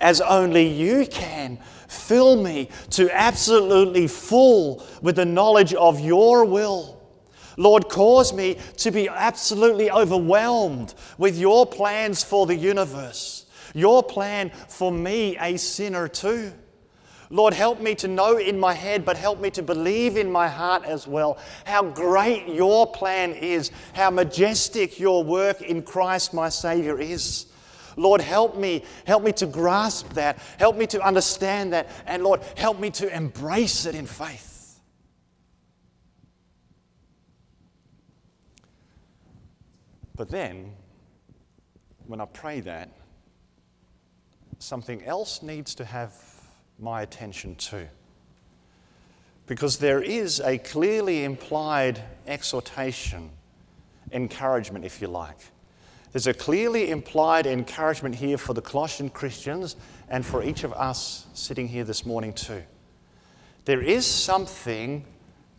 as 0.00 0.20
only 0.20 0.66
you 0.66 1.06
can. 1.06 1.58
Fill 1.88 2.42
me 2.42 2.68
to 2.90 3.08
absolutely 3.10 4.06
full 4.06 4.84
with 5.02 5.16
the 5.16 5.24
knowledge 5.24 5.74
of 5.74 6.00
your 6.00 6.44
will. 6.44 7.00
Lord, 7.56 7.88
cause 7.88 8.32
me 8.32 8.58
to 8.78 8.90
be 8.90 9.08
absolutely 9.08 9.90
overwhelmed 9.90 10.94
with 11.18 11.38
your 11.38 11.66
plans 11.66 12.22
for 12.22 12.46
the 12.46 12.54
universe. 12.54 13.46
Your 13.74 14.02
plan 14.02 14.50
for 14.68 14.90
me, 14.90 15.36
a 15.38 15.56
sinner 15.56 16.08
too. 16.08 16.52
Lord, 17.34 17.52
help 17.52 17.80
me 17.80 17.96
to 17.96 18.06
know 18.06 18.36
in 18.36 18.60
my 18.60 18.74
head, 18.74 19.04
but 19.04 19.16
help 19.16 19.40
me 19.40 19.50
to 19.50 19.62
believe 19.62 20.16
in 20.16 20.30
my 20.30 20.46
heart 20.46 20.84
as 20.84 21.08
well 21.08 21.36
how 21.64 21.82
great 21.82 22.46
your 22.46 22.86
plan 22.86 23.32
is, 23.32 23.72
how 23.92 24.08
majestic 24.10 25.00
your 25.00 25.24
work 25.24 25.60
in 25.60 25.82
Christ 25.82 26.32
my 26.32 26.48
Savior 26.48 26.96
is. 26.96 27.46
Lord, 27.96 28.20
help 28.20 28.56
me, 28.56 28.84
help 29.04 29.24
me 29.24 29.32
to 29.32 29.46
grasp 29.46 30.10
that, 30.10 30.38
help 30.60 30.76
me 30.76 30.86
to 30.86 31.04
understand 31.04 31.72
that, 31.72 31.88
and 32.06 32.22
Lord, 32.22 32.40
help 32.56 32.78
me 32.78 32.90
to 32.90 33.12
embrace 33.12 33.84
it 33.84 33.96
in 33.96 34.06
faith. 34.06 34.78
But 40.14 40.28
then, 40.28 40.72
when 42.06 42.20
I 42.20 42.26
pray 42.26 42.60
that, 42.60 42.90
something 44.60 45.02
else 45.02 45.42
needs 45.42 45.74
to 45.74 45.84
have 45.84 46.33
my 46.78 47.02
attention 47.02 47.56
too. 47.56 47.86
Because 49.46 49.78
there 49.78 50.02
is 50.02 50.40
a 50.40 50.58
clearly 50.58 51.24
implied 51.24 52.02
exhortation, 52.26 53.30
encouragement, 54.12 54.84
if 54.84 55.02
you 55.02 55.08
like. 55.08 55.36
There's 56.12 56.26
a 56.26 56.34
clearly 56.34 56.90
implied 56.90 57.46
encouragement 57.46 58.14
here 58.14 58.38
for 58.38 58.54
the 58.54 58.62
Colossian 58.62 59.10
Christians 59.10 59.76
and 60.08 60.24
for 60.24 60.42
each 60.42 60.64
of 60.64 60.72
us 60.72 61.26
sitting 61.34 61.68
here 61.68 61.84
this 61.84 62.06
morning, 62.06 62.32
too. 62.32 62.62
There 63.64 63.82
is 63.82 64.06
something 64.06 65.04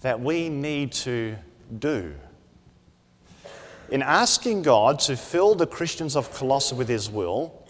that 0.02 0.20
we 0.20 0.50
need 0.50 0.94
to 0.94 1.36
do. 1.80 2.16
In 3.90 4.02
asking 4.02 4.64
God 4.64 5.00
to 5.02 5.18
fill 5.18 5.56
the 5.56 5.68
Christians 5.68 6.16
of 6.16 6.32
Colossae 6.34 6.76
with 6.76 6.88
His 6.88 7.10
will, 7.10 7.65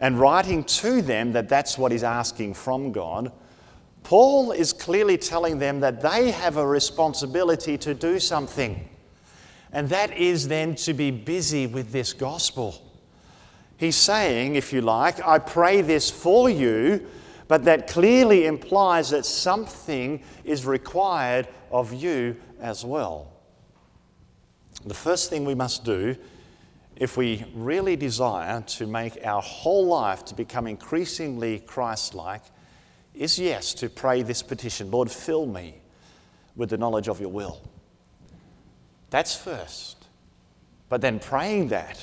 and 0.00 0.18
writing 0.20 0.64
to 0.64 1.02
them 1.02 1.32
that 1.32 1.48
that's 1.48 1.78
what 1.78 1.92
he's 1.92 2.04
asking 2.04 2.54
from 2.54 2.92
God, 2.92 3.32
Paul 4.02 4.52
is 4.52 4.72
clearly 4.72 5.18
telling 5.18 5.58
them 5.58 5.80
that 5.80 6.00
they 6.00 6.30
have 6.30 6.56
a 6.58 6.66
responsibility 6.66 7.76
to 7.78 7.94
do 7.94 8.20
something. 8.20 8.88
And 9.72 9.88
that 9.88 10.16
is 10.16 10.48
then 10.48 10.76
to 10.76 10.94
be 10.94 11.10
busy 11.10 11.66
with 11.66 11.90
this 11.90 12.12
gospel. 12.12 12.80
He's 13.78 13.96
saying, 13.96 14.54
if 14.54 14.72
you 14.72 14.80
like, 14.80 15.20
I 15.26 15.38
pray 15.38 15.82
this 15.82 16.10
for 16.10 16.48
you, 16.48 17.06
but 17.48 17.64
that 17.64 17.88
clearly 17.88 18.46
implies 18.46 19.10
that 19.10 19.26
something 19.26 20.22
is 20.44 20.64
required 20.64 21.48
of 21.70 21.92
you 21.92 22.36
as 22.60 22.84
well. 22.84 23.32
The 24.84 24.94
first 24.94 25.30
thing 25.30 25.44
we 25.44 25.54
must 25.54 25.84
do 25.84 26.16
if 26.96 27.16
we 27.16 27.44
really 27.54 27.94
desire 27.96 28.62
to 28.62 28.86
make 28.86 29.24
our 29.24 29.42
whole 29.42 29.86
life 29.86 30.24
to 30.26 30.34
become 30.34 30.66
increasingly 30.66 31.60
Christ-like, 31.60 32.42
is 33.14 33.38
yes, 33.38 33.74
to 33.74 33.88
pray 33.88 34.22
this 34.22 34.42
petition 34.42 34.90
Lord, 34.90 35.10
fill 35.10 35.46
me 35.46 35.80
with 36.54 36.70
the 36.70 36.78
knowledge 36.78 37.08
of 37.08 37.20
your 37.20 37.30
will. 37.30 37.60
That's 39.10 39.36
first. 39.36 40.06
But 40.88 41.00
then 41.00 41.18
praying 41.18 41.68
that, 41.68 41.98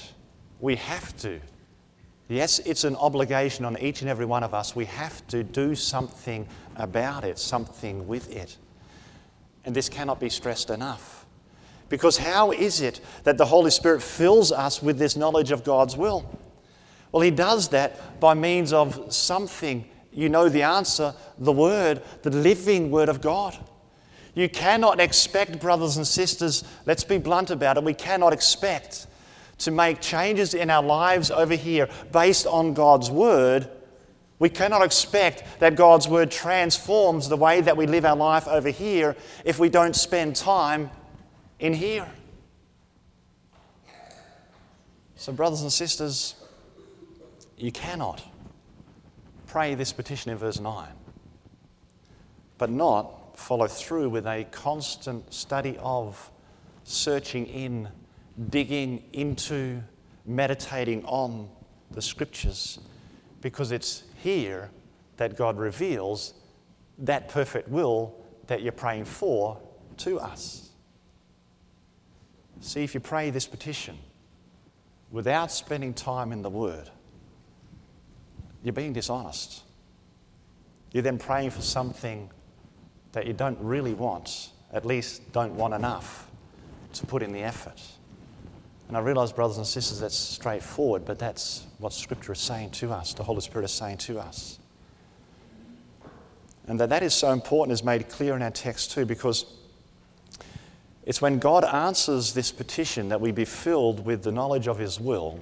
we 0.60 0.76
have 0.76 1.16
to. 1.18 1.40
Yes, 2.28 2.60
it's 2.60 2.84
an 2.84 2.96
obligation 2.96 3.66
on 3.66 3.78
each 3.80 4.02
and 4.02 4.10
every 4.10 4.26
one 4.26 4.44
of 4.44 4.54
us. 4.54 4.76
We 4.76 4.86
have 4.86 5.26
to 5.28 5.44
do 5.44 5.76
something 5.76 6.48
about 6.76 7.24
it, 7.24 7.38
something 7.38 8.08
with 8.08 8.32
it. 8.32 8.58
And 9.66 9.76
this 9.76 9.90
cannot 9.90 10.20
be 10.20 10.30
stressed 10.30 10.70
enough. 10.70 11.23
Because 11.94 12.18
how 12.18 12.52
is 12.52 12.82
it 12.82 13.02
that 13.24 13.38
the 13.38 13.46
Holy 13.46 13.70
Spirit 13.70 14.02
fills 14.02 14.52
us 14.52 14.82
with 14.82 14.98
this 14.98 15.16
knowledge 15.16 15.52
of 15.52 15.64
God's 15.64 15.96
will? 15.96 16.28
Well, 17.12 17.22
He 17.22 17.30
does 17.30 17.70
that 17.70 18.20
by 18.20 18.34
means 18.34 18.74
of 18.74 19.14
something. 19.14 19.88
You 20.12 20.28
know 20.28 20.50
the 20.50 20.64
answer 20.64 21.14
the 21.38 21.52
Word, 21.52 22.02
the 22.24 22.32
living 22.32 22.90
Word 22.90 23.10
of 23.10 23.22
God. 23.22 23.56
You 24.34 24.50
cannot 24.50 25.00
expect, 25.00 25.60
brothers 25.60 25.96
and 25.98 26.08
sisters, 26.08 26.64
let's 26.88 27.04
be 27.04 27.20
blunt 27.20 27.52
about 27.52 27.78
it, 27.78 27.84
we 27.84 27.94
cannot 27.94 28.34
expect 28.34 29.06
to 29.60 29.70
make 29.70 30.02
changes 30.02 30.56
in 30.56 30.72
our 30.72 30.82
lives 30.82 31.30
over 31.30 31.54
here 31.54 31.88
based 32.12 32.48
on 32.48 32.74
God's 32.74 33.12
Word. 33.12 33.70
We 34.40 34.50
cannot 34.50 34.82
expect 34.82 35.44
that 35.60 35.76
God's 35.76 36.08
Word 36.08 36.32
transforms 36.32 37.30
the 37.30 37.38
way 37.38 37.62
that 37.62 37.78
we 37.78 37.86
live 37.86 38.04
our 38.04 38.16
life 38.16 38.48
over 38.48 38.70
here 38.70 39.16
if 39.46 39.60
we 39.60 39.70
don't 39.70 39.96
spend 39.96 40.36
time 40.36 40.90
in 41.60 41.74
here. 41.74 42.08
So, 45.16 45.32
brothers 45.32 45.62
and 45.62 45.72
sisters, 45.72 46.36
you 47.58 47.72
cannot 47.72 48.22
pray 49.48 49.76
this 49.76 49.94
petition 49.94 50.32
in 50.32 50.38
verse 50.38 50.60
9, 50.60 50.88
but 52.58 52.70
not 52.70 53.38
follow 53.38 53.68
through 53.68 54.10
with 54.10 54.26
a 54.26 54.46
constant 54.52 55.34
study 55.34 55.78
of, 55.80 56.30
searching 56.84 57.46
in, 57.46 57.88
digging 58.50 59.04
into, 59.14 59.82
meditating 60.26 61.06
on 61.06 61.48
the 61.92 62.02
scriptures, 62.02 62.80
because 63.42 63.72
it's 63.72 64.04
here 64.22 64.70
that 65.18 65.38
God 65.38 65.58
reveals 65.58 66.34
that 66.98 67.30
perfect 67.30 67.70
will 67.70 68.16
that 68.48 68.62
you're 68.62 68.72
praying 68.72 69.06
for 69.06 69.60
to 69.98 70.20
us. 70.20 70.63
See, 72.64 72.82
if 72.82 72.94
you 72.94 73.02
pray 73.02 73.30
this 73.30 73.46
petition 73.46 73.98
without 75.12 75.52
spending 75.52 75.94
time 75.94 76.32
in 76.32 76.42
the 76.42 76.50
Word, 76.50 76.90
you're 78.64 78.72
being 78.72 78.94
dishonest. 78.94 79.64
You're 80.94 81.04
then 81.04 81.20
praying 81.20 81.50
for 81.50 81.62
something 81.62 82.30
that 83.12 83.28
you 83.28 83.34
don't 83.34 83.60
really 83.60 83.94
want, 83.94 84.52
at 84.72 84.86
least 84.86 85.30
don't 85.34 85.56
want 85.56 85.74
enough 85.74 86.32
to 86.94 87.06
put 87.06 87.22
in 87.22 87.34
the 87.34 87.42
effort. 87.42 87.82
And 88.88 88.96
I 88.96 89.02
realize, 89.02 89.34
brothers 89.34 89.58
and 89.58 89.68
sisters, 89.68 90.00
that's 90.00 90.18
straightforward, 90.18 91.04
but 91.04 91.20
that's 91.20 91.68
what 91.80 91.92
Scripture 91.92 92.32
is 92.32 92.40
saying 92.40 92.72
to 92.72 92.94
us, 92.94 93.14
the 93.14 93.24
Holy 93.24 93.42
Spirit 93.42 93.66
is 93.66 93.74
saying 93.74 93.98
to 93.98 94.20
us. 94.20 94.58
And 96.68 96.80
that 96.80 96.88
that 96.92 97.04
is 97.04 97.14
so 97.14 97.34
important 97.34 97.74
is 97.74 97.84
made 97.84 98.08
clear 98.08 98.38
in 98.38 98.42
our 98.42 98.52
text 98.52 98.92
too, 98.92 99.06
because 99.06 99.46
it's 101.06 101.22
when 101.22 101.40
God 101.40 101.66
answers 101.66 102.34
this 102.34 102.52
petition 102.52 103.10
that 103.10 103.20
we 103.20 103.32
be 103.32 103.46
filled 103.46 104.06
with 104.06 104.24
the 104.24 104.32
knowledge 104.32 104.68
of 104.68 104.80
His 104.80 105.00
will, 105.00 105.40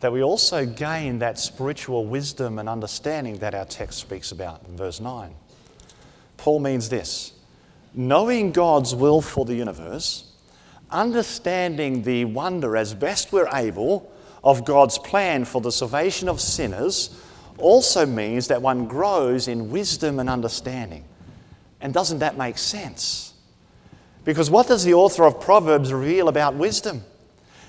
that 0.00 0.12
we 0.12 0.22
also 0.22 0.64
gain 0.64 1.18
that 1.18 1.38
spiritual 1.38 2.06
wisdom 2.06 2.58
and 2.58 2.68
understanding 2.68 3.38
that 3.38 3.54
our 3.54 3.66
text 3.66 3.98
speaks 3.98 4.32
about 4.32 4.62
in 4.66 4.76
verse 4.76 5.00
9. 5.00 5.34
Paul 6.38 6.60
means 6.60 6.88
this 6.88 7.32
knowing 7.94 8.52
God's 8.52 8.94
will 8.94 9.20
for 9.20 9.44
the 9.44 9.54
universe, 9.54 10.32
understanding 10.90 12.02
the 12.02 12.24
wonder 12.24 12.76
as 12.76 12.94
best 12.94 13.32
we're 13.32 13.48
able 13.52 14.10
of 14.42 14.64
God's 14.64 14.96
plan 14.96 15.44
for 15.44 15.60
the 15.60 15.72
salvation 15.72 16.28
of 16.28 16.40
sinners, 16.40 17.20
also 17.58 18.06
means 18.06 18.48
that 18.48 18.62
one 18.62 18.86
grows 18.86 19.48
in 19.48 19.70
wisdom 19.70 20.18
and 20.18 20.30
understanding. 20.30 21.04
And 21.80 21.92
doesn't 21.92 22.20
that 22.20 22.38
make 22.38 22.56
sense? 22.56 23.29
Because 24.24 24.50
what 24.50 24.68
does 24.68 24.84
the 24.84 24.94
author 24.94 25.24
of 25.24 25.40
Proverbs 25.40 25.92
reveal 25.92 26.28
about 26.28 26.54
wisdom? 26.54 27.04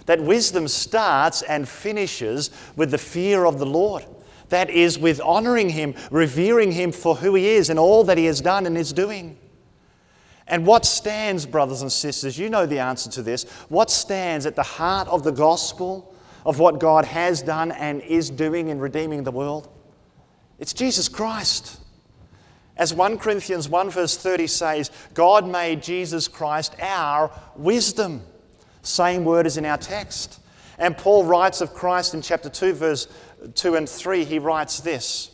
That 0.05 0.21
wisdom 0.21 0.67
starts 0.67 1.41
and 1.43 1.67
finishes 1.67 2.49
with 2.75 2.91
the 2.91 2.97
fear 2.97 3.45
of 3.45 3.59
the 3.59 3.65
Lord. 3.65 4.05
That 4.49 4.69
is, 4.69 4.99
with 4.99 5.21
honoring 5.21 5.69
Him, 5.69 5.95
revering 6.09 6.71
Him 6.73 6.91
for 6.91 7.15
who 7.15 7.35
He 7.35 7.47
is 7.47 7.69
and 7.69 7.79
all 7.79 8.03
that 8.03 8.17
He 8.17 8.25
has 8.25 8.41
done 8.41 8.65
and 8.65 8.77
is 8.77 8.91
doing. 8.91 9.37
And 10.47 10.65
what 10.65 10.85
stands, 10.85 11.45
brothers 11.45 11.81
and 11.81 11.91
sisters, 11.91 12.37
you 12.37 12.49
know 12.49 12.65
the 12.65 12.79
answer 12.79 13.09
to 13.11 13.21
this, 13.21 13.43
what 13.69 13.89
stands 13.89 14.45
at 14.45 14.57
the 14.57 14.63
heart 14.63 15.07
of 15.07 15.23
the 15.23 15.31
gospel 15.31 16.13
of 16.45 16.59
what 16.59 16.79
God 16.79 17.05
has 17.05 17.41
done 17.41 17.71
and 17.71 18.01
is 18.01 18.29
doing 18.29 18.67
in 18.67 18.79
redeeming 18.79 19.23
the 19.23 19.31
world? 19.31 19.69
It's 20.59 20.73
Jesus 20.73 21.07
Christ. 21.07 21.79
As 22.81 22.95
1 22.95 23.19
Corinthians 23.19 23.69
1 23.69 23.91
verse 23.91 24.17
30 24.17 24.47
says, 24.47 24.89
God 25.13 25.47
made 25.47 25.83
Jesus 25.83 26.27
Christ 26.27 26.75
our 26.81 27.29
wisdom. 27.55 28.23
Same 28.81 29.23
word 29.23 29.45
as 29.45 29.55
in 29.55 29.67
our 29.67 29.77
text. 29.77 30.39
And 30.79 30.97
Paul 30.97 31.25
writes 31.25 31.61
of 31.61 31.75
Christ 31.75 32.15
in 32.15 32.23
chapter 32.23 32.49
2, 32.49 32.73
verse 32.73 33.07
2 33.53 33.75
and 33.75 33.87
3, 33.87 34.25
he 34.25 34.39
writes 34.39 34.79
this 34.79 35.29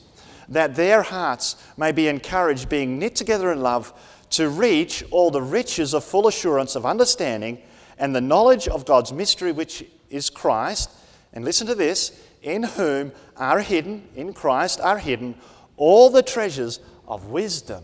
that 0.50 0.76
their 0.76 1.02
hearts 1.02 1.56
may 1.78 1.94
be 1.94 2.10
encouraged, 2.10 2.68
being 2.68 3.00
knit 3.00 3.16
together 3.16 3.54
in 3.54 3.62
love, 3.62 3.94
to 4.32 4.50
reach 4.50 5.06
all 5.10 5.32
the 5.32 5.42
riches 5.42 5.94
of 5.94 6.04
full 6.04 6.28
assurance 6.28 6.76
of 6.76 6.86
understanding 6.86 7.60
and 7.98 8.14
the 8.14 8.20
knowledge 8.20 8.68
of 8.68 8.86
God's 8.86 9.14
mystery, 9.14 9.54
which 9.54 9.86
is 10.10 10.30
Christ. 10.30 10.92
And 11.32 11.46
listen 11.46 11.66
to 11.68 11.76
this 11.76 12.12
in 12.42 12.64
whom 12.64 13.14
are 13.38 13.62
hidden, 13.62 14.06
in 14.18 14.34
Christ 14.34 14.82
are 14.82 14.98
hidden, 14.98 15.36
all 15.78 16.10
the 16.10 16.24
treasures 16.24 16.82
of 17.08 17.28
wisdom 17.28 17.84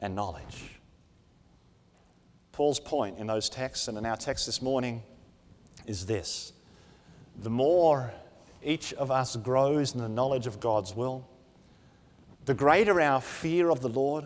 and 0.00 0.14
knowledge. 0.14 0.80
Paul's 2.52 2.80
point 2.80 3.18
in 3.18 3.26
those 3.26 3.48
texts 3.48 3.88
and 3.88 3.98
in 3.98 4.06
our 4.06 4.16
text 4.16 4.46
this 4.46 4.62
morning 4.62 5.02
is 5.86 6.06
this 6.06 6.52
the 7.42 7.50
more 7.50 8.12
each 8.62 8.92
of 8.94 9.10
us 9.10 9.36
grows 9.36 9.94
in 9.94 10.00
the 10.00 10.08
knowledge 10.08 10.46
of 10.46 10.60
God's 10.60 10.94
will, 10.94 11.28
the 12.44 12.54
greater 12.54 13.00
our 13.00 13.20
fear 13.20 13.70
of 13.70 13.80
the 13.80 13.88
Lord, 13.88 14.24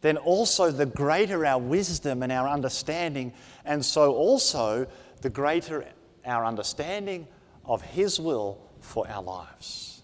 then 0.00 0.16
also 0.16 0.70
the 0.70 0.86
greater 0.86 1.44
our 1.44 1.58
wisdom 1.58 2.22
and 2.22 2.30
our 2.30 2.48
understanding, 2.48 3.32
and 3.64 3.84
so 3.84 4.14
also 4.14 4.86
the 5.22 5.30
greater 5.30 5.84
our 6.24 6.44
understanding 6.44 7.26
of 7.64 7.82
His 7.82 8.20
will 8.20 8.60
for 8.80 9.08
our 9.08 9.22
lives. 9.22 10.02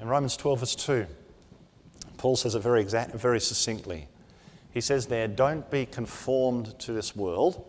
In 0.00 0.08
Romans 0.08 0.36
12, 0.36 0.60
verse 0.60 0.74
2, 0.74 1.06
Paul 2.22 2.36
says 2.36 2.54
it 2.54 2.60
very, 2.60 2.80
exact, 2.80 3.16
very 3.16 3.40
succinctly. 3.40 4.06
He 4.70 4.80
says 4.80 5.06
there, 5.06 5.26
Don't 5.26 5.68
be 5.72 5.86
conformed 5.86 6.78
to 6.78 6.92
this 6.92 7.16
world. 7.16 7.68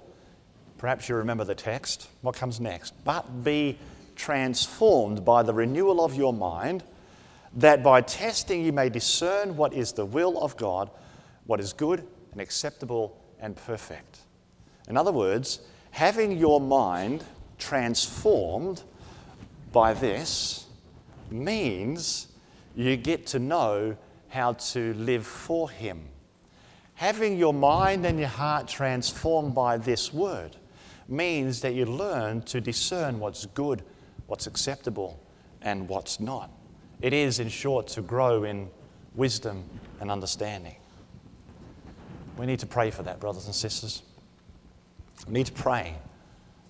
Perhaps 0.77 1.09
you 1.09 1.15
remember 1.15 1.43
the 1.43 1.55
text. 1.55 2.07
What 2.21 2.35
comes 2.35 2.59
next? 2.59 2.93
But 3.03 3.43
be 3.43 3.79
transformed 4.15 5.25
by 5.25 5.41
the 5.41 5.55
renewal 5.55 6.05
of 6.05 6.13
your 6.13 6.33
mind, 6.33 6.83
that 7.55 7.81
by 7.81 8.01
testing 8.01 8.63
you 8.63 8.71
may 8.71 8.89
discern 8.89 9.57
what 9.57 9.73
is 9.73 9.91
the 9.91 10.05
will 10.05 10.39
of 10.39 10.55
God, 10.55 10.91
what 11.47 11.59
is 11.59 11.73
good 11.73 12.05
and 12.31 12.39
acceptable 12.39 13.19
and 13.39 13.55
perfect. 13.55 14.19
In 14.87 14.97
other 14.97 15.11
words, 15.11 15.61
having 15.89 16.37
your 16.37 16.61
mind 16.61 17.23
transformed 17.57 18.83
by 19.71 19.95
this 19.95 20.67
means 21.31 22.27
you 22.75 22.95
get 22.95 23.25
to 23.25 23.39
know 23.39 23.97
how 24.33 24.53
to 24.53 24.95
live 24.95 25.27
for 25.27 25.69
Him. 25.69 26.01
Having 26.95 27.37
your 27.37 27.53
mind 27.53 28.03
and 28.03 28.17
your 28.17 28.27
heart 28.27 28.67
transformed 28.67 29.53
by 29.53 29.77
this 29.77 30.11
word 30.11 30.55
means 31.07 31.61
that 31.61 31.75
you 31.75 31.85
learn 31.85 32.41
to 32.41 32.59
discern 32.59 33.19
what's 33.19 33.45
good, 33.45 33.83
what's 34.25 34.47
acceptable, 34.47 35.23
and 35.61 35.87
what's 35.87 36.19
not. 36.19 36.49
It 36.99 37.13
is, 37.13 37.39
in 37.39 37.47
short, 37.49 37.87
to 37.89 38.01
grow 38.01 38.43
in 38.43 38.69
wisdom 39.13 39.63
and 39.99 40.09
understanding. 40.09 40.77
We 42.35 42.47
need 42.47 42.59
to 42.59 42.65
pray 42.65 42.89
for 42.89 43.03
that, 43.03 43.19
brothers 43.19 43.45
and 43.45 43.53
sisters. 43.53 44.01
We 45.27 45.33
need 45.33 45.45
to 45.45 45.53
pray 45.53 45.95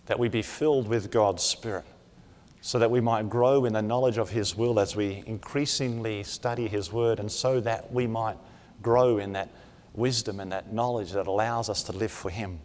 that 0.08 0.20
we 0.20 0.28
be 0.28 0.42
filled 0.42 0.90
with 0.90 1.12
God's 1.12 1.44
Spirit 1.44 1.86
so 2.66 2.80
that 2.80 2.90
we 2.90 3.02
might 3.02 3.30
grow 3.30 3.66
in 3.66 3.74
the 3.74 3.82
knowledge 3.82 4.18
of 4.18 4.30
His 4.30 4.56
will 4.56 4.80
as 4.80 4.96
we 4.96 5.22
increasingly 5.26 6.24
study 6.24 6.70
His 6.70 6.94
Word, 6.94 7.20
and 7.20 7.30
so 7.30 7.60
that 7.60 7.92
we 7.92 8.08
might 8.08 8.38
grow 8.82 9.18
in 9.18 9.34
that 9.34 9.50
wisdom 9.94 10.40
and 10.40 10.50
that 10.54 10.72
knowledge 10.72 11.12
that 11.12 11.28
allows 11.28 11.70
us 11.70 11.84
to 11.84 11.92
live 11.92 12.10
for 12.10 12.30
Him. 12.30 12.62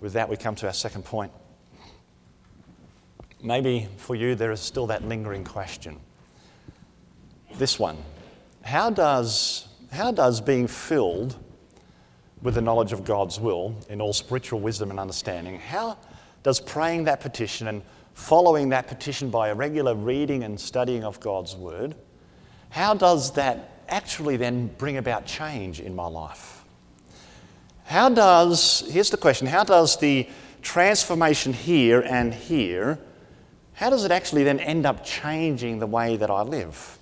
With 0.00 0.12
that, 0.12 0.28
we 0.28 0.36
come 0.36 0.54
to 0.56 0.66
our 0.66 0.74
second 0.74 1.06
point. 1.06 1.32
Maybe 3.42 3.88
for 3.96 4.14
you, 4.14 4.34
there 4.34 4.52
is 4.52 4.60
still 4.60 4.86
that 4.88 5.02
lingering 5.02 5.44
question. 5.44 5.98
This 7.54 7.78
one 7.78 7.96
How 8.60 8.90
does, 8.90 9.66
how 9.92 10.12
does 10.12 10.42
being 10.42 10.66
filled 10.66 11.36
with 12.42 12.54
the 12.54 12.60
knowledge 12.60 12.92
of 12.92 13.06
God's 13.06 13.40
will 13.40 13.76
in 13.88 14.02
all 14.02 14.12
spiritual 14.12 14.60
wisdom 14.60 14.90
and 14.90 15.00
understanding, 15.00 15.58
how 15.58 15.96
does 16.42 16.60
praying 16.60 17.04
that 17.04 17.20
petition 17.20 17.66
and 17.66 17.80
following 18.16 18.70
that 18.70 18.88
petition 18.88 19.28
by 19.28 19.48
a 19.48 19.54
regular 19.54 19.94
reading 19.94 20.42
and 20.42 20.58
studying 20.58 21.04
of 21.04 21.20
God's 21.20 21.54
word, 21.54 21.94
how 22.70 22.94
does 22.94 23.32
that 23.32 23.82
actually 23.90 24.38
then 24.38 24.68
bring 24.78 24.96
about 24.96 25.26
change 25.26 25.80
in 25.80 25.94
my 25.94 26.06
life? 26.06 26.64
How 27.84 28.08
does, 28.08 28.80
here's 28.90 29.10
the 29.10 29.18
question, 29.18 29.46
how 29.46 29.64
does 29.64 29.98
the 29.98 30.26
transformation 30.62 31.52
here 31.52 32.00
and 32.00 32.32
here, 32.32 32.98
how 33.74 33.90
does 33.90 34.02
it 34.04 34.10
actually 34.10 34.44
then 34.44 34.60
end 34.60 34.86
up 34.86 35.04
changing 35.04 35.78
the 35.78 35.86
way 35.86 36.16
that 36.16 36.30
I 36.30 36.40
live? 36.40 36.98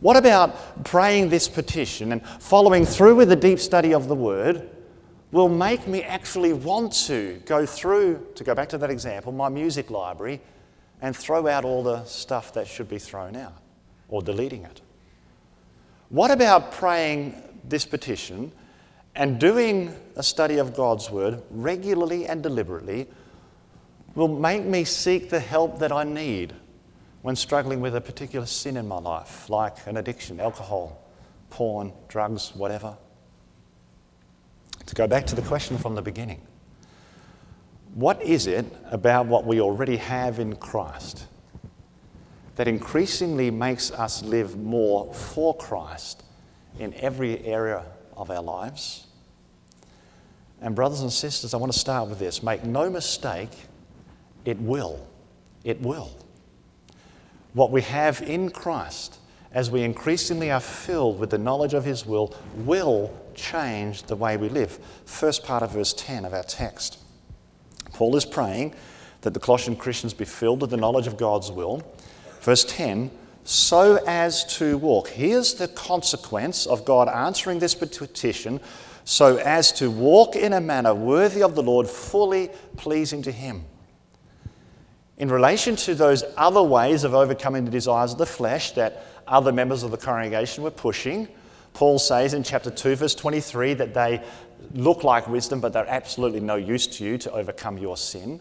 What 0.00 0.18
about 0.18 0.84
praying 0.84 1.30
this 1.30 1.48
petition 1.48 2.12
and 2.12 2.24
following 2.26 2.84
through 2.84 3.16
with 3.16 3.32
a 3.32 3.36
deep 3.36 3.58
study 3.58 3.94
of 3.94 4.06
the 4.06 4.14
Word 4.14 4.69
will 5.32 5.48
make 5.48 5.86
me 5.86 6.02
actually 6.02 6.52
want 6.52 6.92
to 6.92 7.40
go 7.46 7.64
through, 7.64 8.26
to 8.34 8.44
go 8.44 8.54
back 8.54 8.68
to 8.70 8.78
that 8.78 8.90
example, 8.90 9.32
my 9.32 9.48
music 9.48 9.90
library 9.90 10.40
and 11.02 11.16
throw 11.16 11.46
out 11.46 11.64
all 11.64 11.82
the 11.82 12.04
stuff 12.04 12.52
that 12.54 12.66
should 12.66 12.88
be 12.88 12.98
thrown 12.98 13.36
out 13.36 13.56
or 14.08 14.22
deleting 14.22 14.64
it? 14.64 14.80
What 16.08 16.30
about 16.30 16.72
praying 16.72 17.40
this 17.64 17.86
petition 17.86 18.52
and 19.14 19.38
doing 19.38 19.94
a 20.16 20.22
study 20.22 20.58
of 20.58 20.74
God's 20.74 21.10
Word 21.10 21.42
regularly 21.50 22.26
and 22.26 22.42
deliberately 22.42 23.06
will 24.14 24.28
make 24.28 24.64
me 24.64 24.84
seek 24.84 25.30
the 25.30 25.40
help 25.40 25.78
that 25.78 25.92
I 25.92 26.04
need 26.04 26.52
when 27.22 27.36
struggling 27.36 27.80
with 27.80 27.94
a 27.94 28.00
particular 28.00 28.46
sin 28.46 28.76
in 28.76 28.88
my 28.88 28.98
life, 28.98 29.48
like 29.48 29.86
an 29.86 29.96
addiction, 29.98 30.40
alcohol, 30.40 31.00
porn, 31.50 31.92
drugs, 32.08 32.52
whatever. 32.54 32.96
To 34.90 34.96
go 34.96 35.06
back 35.06 35.24
to 35.26 35.36
the 35.36 35.42
question 35.42 35.78
from 35.78 35.94
the 35.94 36.02
beginning 36.02 36.40
what 37.94 38.20
is 38.22 38.48
it 38.48 38.66
about 38.90 39.26
what 39.26 39.44
we 39.44 39.60
already 39.60 39.96
have 39.96 40.40
in 40.40 40.56
Christ 40.56 41.26
that 42.56 42.66
increasingly 42.66 43.52
makes 43.52 43.92
us 43.92 44.22
live 44.24 44.56
more 44.56 45.14
for 45.14 45.56
Christ 45.56 46.24
in 46.80 46.92
every 46.94 47.44
area 47.46 47.84
of 48.16 48.32
our 48.32 48.42
lives? 48.42 49.06
And, 50.60 50.74
brothers 50.74 51.02
and 51.02 51.12
sisters, 51.12 51.54
I 51.54 51.56
want 51.56 51.72
to 51.72 51.78
start 51.78 52.08
with 52.08 52.18
this. 52.18 52.42
Make 52.42 52.64
no 52.64 52.90
mistake, 52.90 53.50
it 54.44 54.58
will. 54.58 55.06
It 55.64 55.80
will 55.80 56.10
what 57.52 57.70
we 57.70 57.82
have 57.82 58.22
in 58.22 58.50
Christ, 58.50 59.18
as 59.52 59.70
we 59.70 59.82
increasingly 59.82 60.50
are 60.50 60.60
filled 60.60 61.18
with 61.18 61.30
the 61.30 61.38
knowledge 61.38 61.74
of 61.74 61.84
His 61.84 62.06
will, 62.06 62.34
will 62.54 63.12
change 63.34 64.04
the 64.04 64.16
way 64.16 64.36
we 64.36 64.48
live. 64.48 64.78
First 65.04 65.44
part 65.44 65.62
of 65.62 65.72
verse 65.72 65.92
10 65.92 66.24
of 66.24 66.34
our 66.34 66.42
text. 66.42 66.98
Paul 67.92 68.16
is 68.16 68.24
praying 68.24 68.74
that 69.22 69.34
the 69.34 69.40
Colossian 69.40 69.76
Christians 69.76 70.14
be 70.14 70.24
filled 70.24 70.60
with 70.60 70.70
the 70.70 70.76
knowledge 70.76 71.06
of 71.06 71.16
God's 71.16 71.50
will. 71.50 71.82
Verse 72.40 72.64
10 72.64 73.10
so 73.42 73.98
as 74.06 74.44
to 74.58 74.76
walk. 74.78 75.08
Here's 75.08 75.54
the 75.54 75.66
consequence 75.68 76.66
of 76.66 76.84
God 76.84 77.08
answering 77.08 77.58
this 77.58 77.74
petition 77.74 78.60
so 79.04 79.38
as 79.38 79.72
to 79.72 79.90
walk 79.90 80.36
in 80.36 80.52
a 80.52 80.60
manner 80.60 80.94
worthy 80.94 81.42
of 81.42 81.54
the 81.54 81.62
Lord, 81.62 81.88
fully 81.88 82.50
pleasing 82.76 83.22
to 83.22 83.32
Him 83.32 83.64
in 85.20 85.30
relation 85.30 85.76
to 85.76 85.94
those 85.94 86.24
other 86.38 86.62
ways 86.62 87.04
of 87.04 87.14
overcoming 87.14 87.66
the 87.66 87.70
desires 87.70 88.12
of 88.12 88.18
the 88.18 88.26
flesh 88.26 88.72
that 88.72 89.04
other 89.26 89.52
members 89.52 89.82
of 89.82 89.90
the 89.90 89.96
congregation 89.98 90.64
were 90.64 90.70
pushing, 90.70 91.28
Paul 91.72 91.98
says 91.98 92.34
in 92.34 92.42
chapter 92.42 92.70
2, 92.70 92.96
verse 92.96 93.14
23, 93.14 93.74
that 93.74 93.94
they 93.94 94.22
look 94.74 95.04
like 95.04 95.28
wisdom, 95.28 95.60
but 95.60 95.72
they're 95.72 95.88
absolutely 95.88 96.40
no 96.40 96.56
use 96.56 96.86
to 96.86 97.04
you 97.04 97.18
to 97.18 97.32
overcome 97.32 97.78
your 97.78 97.96
sin. 97.96 98.40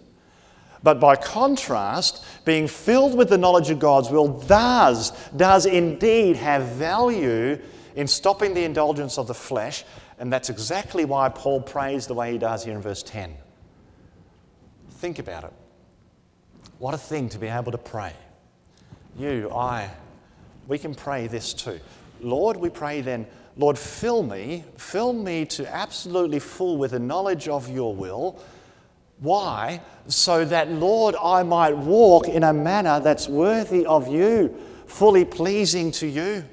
But 0.81 0.99
by 0.99 1.15
contrast, 1.15 2.23
being 2.45 2.67
filled 2.67 3.17
with 3.17 3.29
the 3.29 3.37
knowledge 3.37 3.69
of 3.69 3.79
God's 3.79 4.09
will 4.09 4.27
does, 4.27 5.11
does 5.35 5.65
indeed 5.65 6.37
have 6.37 6.63
value 6.63 7.59
in 7.95 8.07
stopping 8.07 8.53
the 8.53 8.63
indulgence 8.63 9.17
of 9.17 9.27
the 9.27 9.33
flesh. 9.33 9.83
And 10.19 10.31
that's 10.31 10.49
exactly 10.49 11.05
why 11.05 11.29
Paul 11.29 11.61
prays 11.61 12.07
the 12.07 12.13
way 12.13 12.31
he 12.31 12.37
does 12.37 12.63
here 12.63 12.75
in 12.75 12.81
verse 12.81 13.03
10. 13.03 13.35
Think 14.91 15.19
about 15.19 15.45
it. 15.45 15.53
What 16.77 16.93
a 16.93 16.97
thing 16.97 17.29
to 17.29 17.37
be 17.37 17.47
able 17.47 17.71
to 17.73 17.77
pray. 17.77 18.13
You, 19.17 19.51
I, 19.51 19.89
we 20.67 20.77
can 20.77 20.95
pray 20.95 21.27
this 21.27 21.53
too. 21.53 21.79
Lord, 22.21 22.57
we 22.57 22.69
pray 22.69 23.01
then, 23.01 23.27
Lord, 23.57 23.77
fill 23.77 24.23
me, 24.23 24.63
fill 24.77 25.13
me 25.13 25.45
to 25.45 25.73
absolutely 25.73 26.39
full 26.39 26.77
with 26.77 26.91
the 26.91 26.99
knowledge 26.99 27.47
of 27.47 27.69
your 27.69 27.95
will. 27.95 28.41
Why? 29.19 29.81
So 30.07 30.45
that, 30.45 30.71
Lord, 30.71 31.15
I 31.21 31.43
might 31.43 31.75
walk 31.75 32.27
in 32.27 32.43
a 32.43 32.53
manner 32.53 32.99
that's 32.99 33.27
worthy 33.27 33.85
of 33.85 34.07
you, 34.07 34.55
fully 34.87 35.25
pleasing 35.25 35.91
to 35.93 36.07
you. 36.07 36.45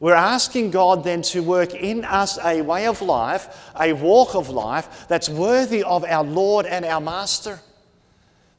We're 0.00 0.14
asking 0.14 0.70
God 0.70 1.02
then 1.02 1.22
to 1.22 1.42
work 1.42 1.74
in 1.74 2.04
us 2.04 2.38
a 2.42 2.62
way 2.62 2.86
of 2.86 3.02
life, 3.02 3.72
a 3.78 3.92
walk 3.92 4.34
of 4.34 4.48
life 4.48 5.06
that's 5.08 5.28
worthy 5.28 5.82
of 5.82 6.04
our 6.04 6.24
Lord 6.24 6.66
and 6.66 6.84
our 6.84 7.00
Master. 7.00 7.60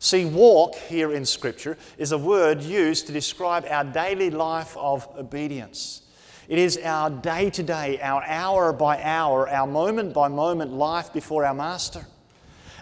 See, 0.02 0.24
walk 0.24 0.76
here 0.76 1.12
in 1.12 1.26
Scripture 1.26 1.78
is 1.98 2.14
a 2.14 2.18
word 2.18 2.64
used 2.64 3.08
to 3.08 3.14
describe 3.14 3.66
our 3.70 3.84
daily 3.84 4.30
life 4.30 4.78
of 4.78 5.06
obedience. 5.18 6.04
It 6.48 6.58
is 6.58 6.80
our 6.82 7.10
day 7.10 7.50
to 7.50 7.62
day, 7.62 8.00
our 8.02 8.24
hour 8.24 8.72
by 8.72 9.04
hour, 9.04 9.50
our 9.50 9.68
moment 9.68 10.14
by 10.14 10.30
moment 10.30 10.72
life 10.72 11.12
before 11.12 11.44
our 11.44 11.54
Master. 11.54 12.06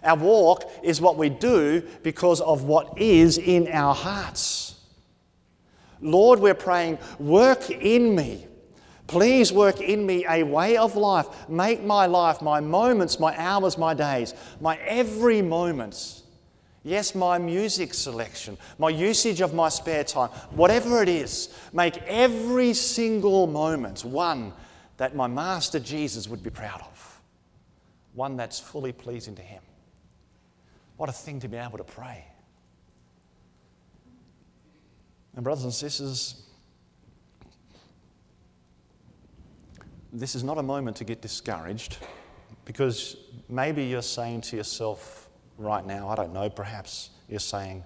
Our 0.04 0.16
walk 0.16 0.72
is 0.84 1.02
what 1.02 1.18
we 1.18 1.30
do 1.30 1.82
because 2.04 2.40
of 2.40 2.66
what 2.66 3.02
is 3.02 3.40
in 3.40 3.68
our 3.70 3.96
hearts. 3.96 4.76
Lord, 6.00 6.40
we're 6.40 6.54
praying, 6.54 7.00
work 7.18 7.72
in 7.72 8.16
me. 8.16 8.46
Please 9.08 9.52
work 9.52 9.82
in 9.82 10.06
me 10.06 10.24
a 10.30 10.44
way 10.44 10.78
of 10.78 10.96
life. 10.96 11.50
Make 11.50 11.84
my 11.84 12.06
life, 12.06 12.44
my 12.44 12.60
moments, 12.60 13.20
my 13.20 13.36
hours, 13.40 13.76
my 13.76 13.96
days, 13.96 14.36
my 14.62 14.78
every 14.78 15.42
moment 15.42 16.24
Yes, 16.88 17.14
my 17.14 17.38
music 17.38 17.94
selection, 17.94 18.58
my 18.80 18.88
usage 18.88 19.42
of 19.42 19.54
my 19.54 19.68
spare 19.68 20.06
time, 20.06 20.30
whatever 20.52 21.04
it 21.04 21.10
is, 21.10 21.54
make 21.74 21.98
every 22.04 22.74
single 22.74 23.46
moment 23.46 24.06
one 24.06 24.54
that 24.96 25.14
my 25.14 25.28
Master 25.28 25.82
Jesus 25.82 26.30
would 26.30 26.42
be 26.42 26.50
proud 26.50 26.80
of, 26.80 27.22
one 28.14 28.38
that's 28.38 28.58
fully 28.58 28.94
pleasing 28.94 29.36
to 29.36 29.42
Him. 29.42 29.62
What 30.96 31.10
a 31.10 31.12
thing 31.12 31.42
to 31.42 31.50
be 31.50 31.58
able 31.58 31.78
to 31.78 31.84
pray. 31.84 32.24
And, 35.36 35.44
brothers 35.44 35.66
and 35.66 35.74
sisters, 35.74 36.42
this 40.14 40.36
is 40.36 40.44
not 40.46 40.58
a 40.58 40.64
moment 40.64 40.96
to 40.98 41.04
get 41.04 41.22
discouraged 41.22 41.98
because 42.64 43.18
maybe 43.50 43.84
you're 43.84 44.02
saying 44.02 44.40
to 44.40 44.56
yourself, 44.56 45.27
right 45.58 45.86
now. 45.86 46.10
I 46.10 46.16
don't 46.16 46.34
know. 46.34 46.50
Perhaps 46.50 47.10
you're 47.30 47.40
saying, 47.40 47.84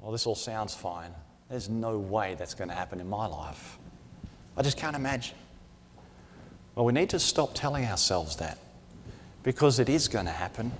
well, 0.00 0.12
this 0.12 0.26
all 0.26 0.34
sounds 0.34 0.74
fine. 0.74 1.12
There's 1.50 1.68
no 1.68 1.98
way 1.98 2.34
that's 2.38 2.54
going 2.54 2.68
to 2.68 2.74
happen 2.74 3.00
in 3.00 3.08
my 3.08 3.26
life. 3.26 3.78
I 4.56 4.62
just 4.62 4.78
can't 4.78 4.96
imagine. 4.96 5.36
Well, 6.74 6.84
we 6.84 6.92
need 6.92 7.10
to 7.10 7.18
stop 7.18 7.54
telling 7.54 7.84
ourselves 7.84 8.36
that 8.36 8.58
because 9.42 9.78
it 9.78 9.88
is 9.88 10.08
going 10.08 10.26
to 10.26 10.32
happen. 10.32 10.72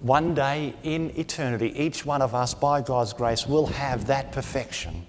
One 0.00 0.34
day 0.34 0.74
in 0.82 1.12
eternity, 1.18 1.78
each 1.78 2.06
one 2.06 2.22
of 2.22 2.34
us, 2.34 2.54
by 2.54 2.80
God's 2.80 3.12
grace, 3.12 3.46
will 3.46 3.66
have 3.66 4.06
that 4.06 4.32
perfection. 4.32 5.04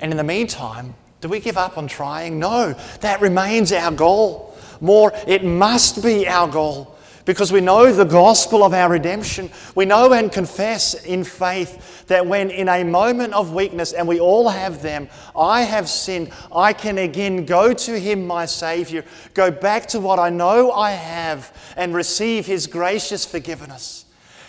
And 0.00 0.10
in 0.10 0.16
the 0.16 0.24
meantime, 0.24 0.94
do 1.20 1.28
we 1.28 1.40
give 1.40 1.56
up 1.56 1.78
on 1.78 1.86
trying? 1.86 2.38
No, 2.38 2.74
that 3.00 3.20
remains 3.20 3.72
our 3.72 3.90
goal. 3.90 4.54
More, 4.80 5.12
it 5.26 5.44
must 5.44 6.02
be 6.02 6.26
our 6.26 6.48
goal 6.48 6.95
because 7.26 7.52
we 7.52 7.60
know 7.60 7.92
the 7.92 8.04
gospel 8.04 8.64
of 8.64 8.72
our 8.72 8.88
redemption. 8.88 9.50
We 9.74 9.84
know 9.84 10.12
and 10.12 10.32
confess 10.32 10.94
in 10.94 11.24
faith 11.24 12.06
that 12.06 12.24
when 12.24 12.50
in 12.50 12.68
a 12.68 12.84
moment 12.84 13.34
of 13.34 13.52
weakness, 13.52 13.92
and 13.92 14.08
we 14.08 14.20
all 14.20 14.48
have 14.48 14.80
them, 14.80 15.08
I 15.36 15.62
have 15.62 15.88
sinned, 15.88 16.32
I 16.54 16.72
can 16.72 16.96
again 16.98 17.44
go 17.44 17.74
to 17.74 18.00
Him, 18.00 18.26
my 18.26 18.46
Saviour, 18.46 19.04
go 19.34 19.50
back 19.50 19.86
to 19.88 20.00
what 20.00 20.18
I 20.18 20.30
know 20.30 20.70
I 20.70 20.92
have, 20.92 21.52
and 21.76 21.94
receive 21.94 22.46
His 22.46 22.68
gracious 22.68 23.26
forgiveness. 23.26 24.04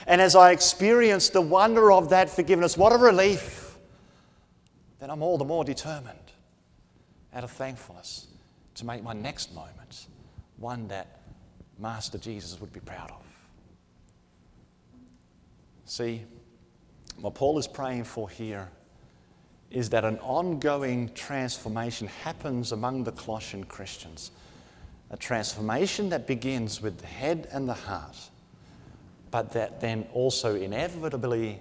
And 0.06 0.22
as 0.22 0.36
I 0.36 0.52
experience 0.52 1.30
the 1.30 1.42
wonder 1.42 1.92
of 1.92 2.10
that 2.10 2.30
forgiveness, 2.30 2.78
what 2.78 2.94
a 2.94 2.98
relief! 2.98 3.76
Then 5.00 5.10
I'm 5.10 5.24
all 5.24 5.40
the 5.40 5.46
more 5.46 5.66
determined, 5.66 6.18
out 7.34 7.44
of 7.44 7.52
thankfulness, 7.52 8.28
to 8.76 8.86
make 8.86 9.04
my 9.04 9.14
next 9.14 9.54
moment 9.54 10.08
one 10.58 10.88
that 10.90 11.17
Master 11.80 12.18
Jesus 12.18 12.60
would 12.60 12.74
be 12.74 12.80
proud 12.80 13.12
of. 13.12 13.24
See, 15.86 16.24
what 17.22 17.34
Paul 17.36 17.58
is 17.58 17.68
praying 17.68 18.04
for 18.04 18.30
here 18.30 18.70
is 19.72 19.90
that 19.90 20.06
an 20.06 20.18
ongoing 20.20 21.10
transformation 21.14 22.08
happens 22.08 22.72
among 22.72 23.04
the 23.04 23.12
Colossian 23.12 23.64
Christians. 23.64 24.32
A 25.10 25.18
transformation 25.18 26.10
that 26.10 26.28
begins 26.28 26.82
with 26.82 26.98
the 26.98 27.08
head 27.08 27.48
and 27.52 27.68
the 27.68 27.74
heart, 27.74 28.18
but 29.32 29.52
that 29.54 29.80
then 29.80 30.06
also 30.14 30.56
inevitably 30.56 31.60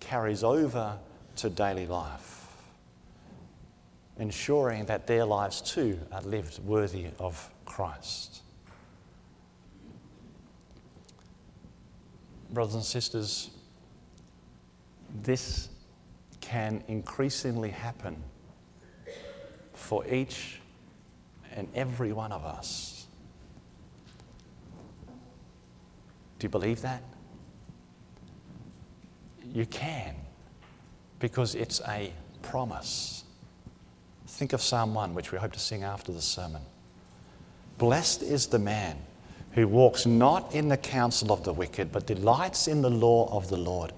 carries 0.00 0.42
over 0.42 0.98
to 1.36 1.50
daily 1.50 1.86
life, 1.86 2.46
ensuring 4.18 4.86
that 4.86 5.06
their 5.06 5.24
lives 5.24 5.60
too 5.60 5.98
are 6.12 6.22
lived 6.22 6.58
worthy 6.60 7.06
of 7.18 7.50
Christ. 7.66 8.35
Brothers 12.50 12.74
and 12.74 12.84
sisters, 12.84 13.50
this 15.22 15.68
can 16.40 16.82
increasingly 16.88 17.70
happen 17.70 18.22
for 19.74 20.06
each 20.06 20.60
and 21.54 21.68
every 21.74 22.12
one 22.12 22.32
of 22.32 22.44
us. 22.44 23.06
Do 26.38 26.44
you 26.44 26.48
believe 26.50 26.82
that? 26.82 27.02
You 29.52 29.64
can, 29.66 30.14
because 31.18 31.54
it's 31.54 31.80
a 31.88 32.12
promise. 32.42 33.24
Think 34.26 34.52
of 34.52 34.60
Psalm 34.60 34.92
1, 34.94 35.14
which 35.14 35.32
we 35.32 35.38
hope 35.38 35.52
to 35.52 35.58
sing 35.58 35.82
after 35.82 36.12
the 36.12 36.20
sermon. 36.20 36.62
Blessed 37.78 38.22
is 38.22 38.46
the 38.46 38.58
man 38.58 38.98
who 39.56 39.66
walks 39.66 40.06
not 40.06 40.54
in 40.54 40.68
the 40.68 40.76
counsel 40.76 41.32
of 41.32 41.42
the 41.42 41.52
wicked, 41.52 41.90
but 41.90 42.06
delights 42.06 42.68
in 42.68 42.82
the 42.82 42.90
law 42.90 43.28
of 43.36 43.48
the 43.48 43.56
Lord. 43.56 43.92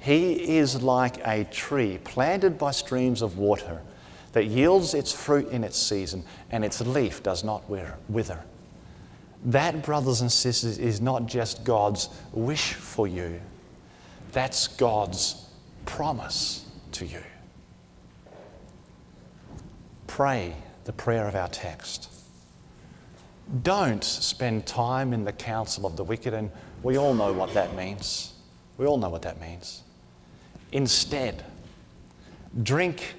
He 0.00 0.56
is 0.56 0.82
like 0.82 1.24
a 1.26 1.44
tree 1.44 1.98
planted 2.02 2.58
by 2.58 2.72
streams 2.72 3.22
of 3.22 3.38
water 3.38 3.82
that 4.32 4.46
yields 4.46 4.94
its 4.94 5.12
fruit 5.12 5.48
in 5.50 5.62
its 5.62 5.78
season, 5.78 6.24
and 6.50 6.64
its 6.64 6.80
leaf 6.80 7.22
does 7.22 7.44
not 7.44 7.62
wither. 7.68 8.40
That, 9.44 9.82
brothers 9.82 10.22
and 10.22 10.32
sisters, 10.32 10.78
is 10.78 11.00
not 11.02 11.26
just 11.26 11.64
God's 11.64 12.08
wish 12.32 12.72
for 12.72 13.06
you, 13.06 13.40
that's 14.32 14.68
God's 14.68 15.46
promise 15.84 16.64
to 16.92 17.06
you. 17.06 17.22
Pray 20.06 20.56
the 20.84 20.92
prayer 20.92 21.28
of 21.28 21.34
our 21.34 21.48
text. 21.48 22.10
Don't 23.62 24.02
spend 24.02 24.66
time 24.66 25.12
in 25.12 25.24
the 25.24 25.32
counsel 25.32 25.86
of 25.86 25.96
the 25.96 26.04
wicked, 26.04 26.34
and 26.34 26.50
we 26.82 26.96
all 26.96 27.14
know 27.14 27.32
what 27.32 27.52
that 27.54 27.74
means. 27.76 28.32
We 28.78 28.86
all 28.86 28.98
know 28.98 29.10
what 29.10 29.22
that 29.22 29.40
means. 29.40 29.82
Instead, 30.72 31.44
drink 32.62 33.14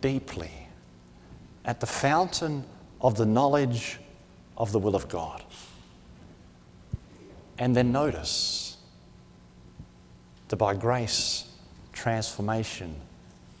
deeply 0.00 0.50
at 1.64 1.80
the 1.80 1.86
fountain 1.86 2.64
of 3.00 3.16
the 3.16 3.26
knowledge 3.26 3.98
of 4.56 4.72
the 4.72 4.78
will 4.78 4.94
of 4.94 5.08
God. 5.08 5.42
And 7.58 7.74
then 7.74 7.92
notice 7.92 8.76
the 10.48 10.56
by 10.56 10.74
grace 10.74 11.50
transformation 11.92 12.94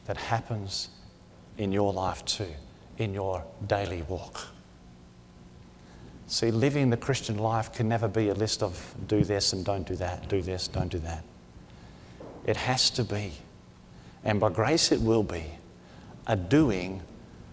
that 0.04 0.16
happens 0.16 0.90
in 1.58 1.72
your 1.72 1.92
life 1.92 2.24
too, 2.24 2.52
in 2.98 3.12
your 3.14 3.42
daily 3.66 4.02
walk. 4.02 4.48
See, 6.28 6.50
living 6.50 6.90
the 6.90 6.96
Christian 6.96 7.38
life 7.38 7.72
can 7.72 7.88
never 7.88 8.08
be 8.08 8.28
a 8.28 8.34
list 8.34 8.62
of 8.62 8.94
do 9.06 9.22
this 9.22 9.52
and 9.52 9.64
don't 9.64 9.86
do 9.86 9.94
that, 9.96 10.28
do 10.28 10.42
this, 10.42 10.66
don't 10.66 10.90
do 10.90 10.98
that. 10.98 11.22
It 12.44 12.56
has 12.56 12.90
to 12.90 13.04
be, 13.04 13.32
and 14.24 14.40
by 14.40 14.50
grace 14.50 14.90
it 14.90 15.00
will 15.00 15.22
be, 15.22 15.44
a 16.26 16.36
doing 16.36 17.00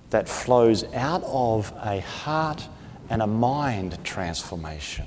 that 0.09 0.27
flows 0.27 0.83
out 0.93 1.23
of 1.25 1.71
a 1.83 1.99
heart 2.01 2.67
and 3.09 3.21
a 3.21 3.27
mind 3.27 4.03
transformation. 4.03 5.05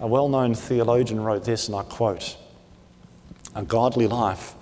A 0.00 0.06
well 0.06 0.28
known 0.28 0.54
theologian 0.54 1.20
wrote 1.20 1.44
this, 1.44 1.68
and 1.68 1.76
I 1.76 1.82
quote 1.82 2.36
A 3.54 3.62
godly 3.62 4.06
life 4.06 4.54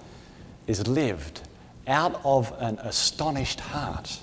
is 0.67 0.87
lived 0.87 1.43
out 1.87 2.21
of 2.25 2.53
an 2.59 2.79
astonished 2.79 3.61
heart, 3.61 4.21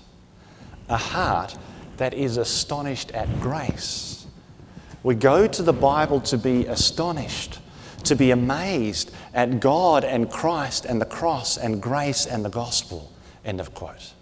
a 0.88 0.98
heart 0.98 1.58
that 2.00 2.14
is 2.14 2.38
astonished 2.38 3.12
at 3.12 3.28
grace. 3.42 4.26
We 5.04 5.16
go 5.16 5.48
to 5.48 5.62
the 5.62 5.74
Bible 5.74 6.22
to 6.22 6.38
be 6.38 6.66
astonished, 6.66 7.60
to 8.06 8.16
be 8.16 8.32
amazed 8.32 9.12
at 9.34 9.60
God 9.60 10.04
and 10.04 10.30
Christ 10.30 10.86
and 10.86 11.02
the 11.02 11.06
cross 11.06 11.58
and 11.58 11.82
grace 11.82 12.26
and 12.26 12.44
the 12.44 12.50
gospel. 12.50 13.12
End 13.46 13.60
of 13.60 13.74
quote. 13.74 14.14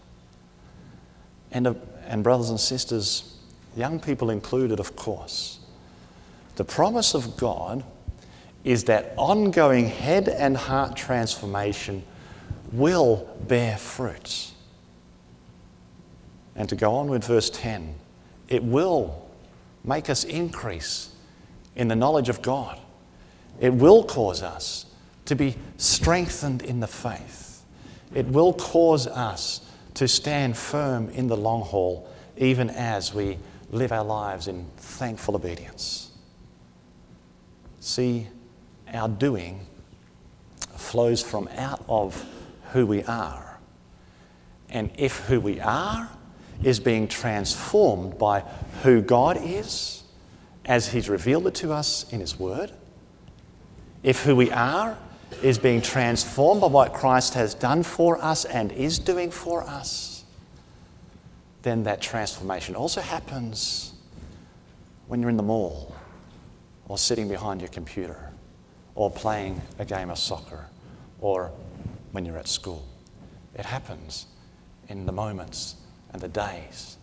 And, 1.52 1.80
and 2.08 2.24
brothers 2.24 2.50
and 2.50 2.60
sisters, 2.60 3.38
young 3.76 4.00
people 4.00 4.32
included, 4.32 4.80
of 4.80 4.96
course, 4.96 5.60
the 6.56 6.64
promise 6.64 7.14
of 7.14 7.38
God 7.38 7.84
is 8.64 8.86
that 8.86 9.14
ongoing 9.18 9.86
head 9.86 10.28
and 10.28 10.58
heart 10.58 10.96
transformation 10.96 12.04
will 12.72 13.30
bear 13.48 13.78
fruit. 13.78 14.52
And 16.58 16.68
to 16.70 16.76
go 16.76 16.96
on 16.96 17.08
with 17.08 17.24
verse 17.24 17.50
10, 17.52 17.96
it 18.50 18.64
will 18.64 19.30
make 19.84 20.10
us 20.10 20.24
increase 20.24 21.12
in 21.76 21.88
the 21.88 21.96
knowledge 21.96 22.30
of 22.30 22.42
God. 22.42 22.80
It 23.60 23.74
will 23.74 24.04
cause 24.04 24.42
us 24.42 24.88
to 25.26 25.36
be 25.36 25.56
strengthened 25.78 26.64
in 26.64 26.80
the 26.80 26.88
faith. 26.88 27.64
It 28.14 28.26
will 28.26 28.54
cause 28.54 29.06
us 29.08 29.62
to 29.94 30.08
stand 30.08 30.58
firm 30.58 31.10
in 31.10 31.28
the 31.28 31.38
long 31.38 31.62
haul, 31.62 32.10
even 32.38 32.70
as 32.70 33.14
we 33.14 33.38
live 33.72 33.92
our 33.92 34.04
lives 34.04 34.48
in 34.48 34.66
thankful 34.78 35.36
obedience. 35.36 36.12
See, 37.80 38.28
our 38.94 39.10
doing 39.10 39.66
flows 40.76 41.22
from 41.22 41.50
out 41.56 41.84
of 41.88 42.26
who 42.72 42.86
we 42.86 43.04
are. 43.04 43.60
And 44.70 44.92
if 44.98 45.20
who 45.26 45.40
we 45.40 45.60
are 45.60 46.10
is 46.64 46.80
being 46.80 47.08
transformed 47.08 48.18
by 48.18 48.42
who 48.84 49.02
God 49.02 49.38
is 49.42 50.04
as 50.66 50.90
He's 50.92 51.10
revealed 51.10 51.48
it 51.48 51.56
to 51.56 51.72
us 51.72 52.12
in 52.12 52.20
His 52.20 52.38
Word, 52.38 52.72
if 54.04 54.24
who 54.24 54.36
we 54.36 54.52
are 54.52 54.98
is 55.42 55.58
being 55.58 55.82
transformed 55.82 56.62
by 56.62 56.68
what 56.68 56.94
Christ 56.94 57.34
has 57.34 57.54
done 57.54 57.84
for 57.84 58.22
us 58.24 58.46
and 58.46 58.72
is 58.72 59.00
doing 59.00 59.32
for 59.32 59.64
us, 59.64 60.24
then 61.62 61.84
that 61.84 62.02
transformation 62.02 62.76
also 62.76 63.02
happens 63.02 63.94
when 65.08 65.22
you're 65.22 65.30
in 65.30 65.38
the 65.38 65.44
mall 65.44 65.96
or 66.88 66.98
sitting 66.98 67.28
behind 67.28 67.62
your 67.62 67.70
computer 67.70 68.32
or 68.96 69.12
playing 69.12 69.62
a 69.80 69.86
game 69.86 70.10
of 70.10 70.18
soccer 70.18 70.68
or 71.20 71.52
when 72.12 72.26
you're 72.26 72.38
at 72.38 72.48
school. 72.48 72.86
It 73.56 73.66
happens 73.66 74.28
in 74.88 75.06
the 75.06 75.12
moments 75.12 75.76
and 76.18 76.34
the 76.34 76.42
days 76.42 76.98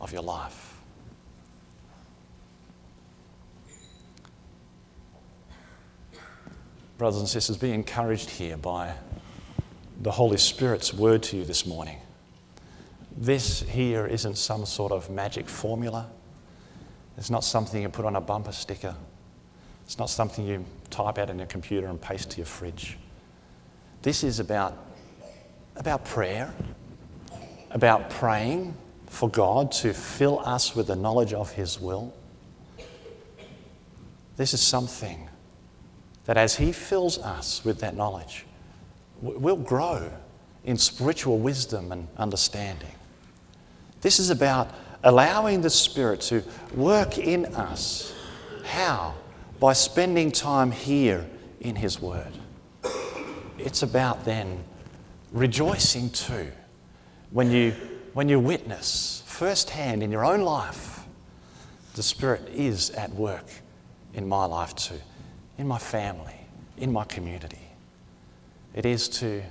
of 0.00 0.12
your 0.12 0.22
life. 0.22 0.78
Brothers 6.96 7.20
and 7.20 7.28
sisters, 7.28 7.58
be 7.58 7.72
encouraged 7.72 8.30
here 8.30 8.56
by 8.56 8.94
the 10.00 10.10
Holy 10.10 10.38
Spirit's 10.38 10.94
word 10.94 11.22
to 11.24 11.36
you 11.36 11.44
this 11.44 11.66
morning. 11.66 11.98
This 13.14 13.60
here 13.60 14.06
isn't 14.06 14.38
some 14.38 14.64
sort 14.64 14.90
of 14.90 15.10
magic 15.10 15.50
formula. 15.50 16.06
It's 17.18 17.28
not 17.28 17.44
something 17.44 17.82
you 17.82 17.90
put 17.90 18.06
on 18.06 18.16
a 18.16 18.20
bumper 18.22 18.52
sticker. 18.52 18.94
It's 19.84 19.98
not 19.98 20.08
something 20.08 20.46
you 20.46 20.64
type 20.88 21.18
out 21.18 21.28
in 21.28 21.36
your 21.36 21.46
computer 21.46 21.88
and 21.88 22.00
paste 22.00 22.30
to 22.30 22.36
your 22.38 22.46
fridge. 22.46 22.96
This 24.00 24.24
is 24.24 24.40
about, 24.40 24.74
about 25.76 26.06
prayer, 26.06 26.54
about 27.70 28.10
praying 28.10 28.76
for 29.06 29.28
God 29.28 29.72
to 29.72 29.92
fill 29.92 30.40
us 30.40 30.74
with 30.74 30.88
the 30.88 30.96
knowledge 30.96 31.32
of 31.32 31.52
His 31.52 31.80
will. 31.80 32.12
This 34.36 34.52
is 34.52 34.60
something 34.60 35.28
that 36.26 36.36
as 36.36 36.56
He 36.56 36.72
fills 36.72 37.18
us 37.18 37.64
with 37.64 37.80
that 37.80 37.96
knowledge, 37.96 38.44
we'll 39.20 39.56
grow 39.56 40.10
in 40.64 40.76
spiritual 40.76 41.38
wisdom 41.38 41.92
and 41.92 42.08
understanding. 42.16 42.90
This 44.02 44.18
is 44.18 44.30
about 44.30 44.70
allowing 45.04 45.62
the 45.62 45.70
Spirit 45.70 46.20
to 46.22 46.42
work 46.74 47.18
in 47.18 47.46
us. 47.54 48.12
How? 48.64 49.14
By 49.60 49.72
spending 49.72 50.32
time 50.32 50.70
here 50.70 51.26
in 51.60 51.76
His 51.76 52.00
Word. 52.00 52.32
It's 53.58 53.82
about 53.82 54.24
then 54.24 54.62
rejoicing 55.32 56.10
too 56.10 56.52
when 57.30 57.50
you, 57.50 57.72
when 58.12 58.28
you 58.28 58.40
witness 58.40 59.22
firsthand 59.26 60.02
in 60.02 60.10
your 60.10 60.24
own 60.24 60.40
life 60.40 61.04
the 61.94 62.02
Spirit 62.02 62.48
is 62.48 62.90
at 62.90 63.10
work 63.14 63.46
in 64.14 64.26
my 64.28 64.44
life 64.44 64.74
too 64.74 65.00
in 65.58 65.66
my 65.66 65.78
family, 65.78 66.34
in 66.76 66.92
my 66.92 67.04
community. 67.04 67.58
It 68.74 68.84
is 68.84 69.08
to 69.20 69.42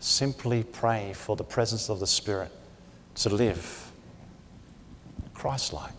simply 0.00 0.64
pray 0.64 1.12
for 1.14 1.36
the 1.36 1.44
presence 1.44 1.88
of 1.88 2.00
the 2.00 2.06
Spirit 2.06 2.50
to 3.16 3.28
live 3.28 3.92
Christ 5.34 5.72
like, 5.72 5.92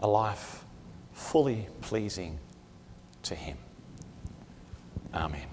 a 0.00 0.08
life 0.08 0.64
fully 1.12 1.68
pleasing 1.80 2.38
to 3.22 3.34
Him. 3.34 3.56
Amen. 5.14 5.51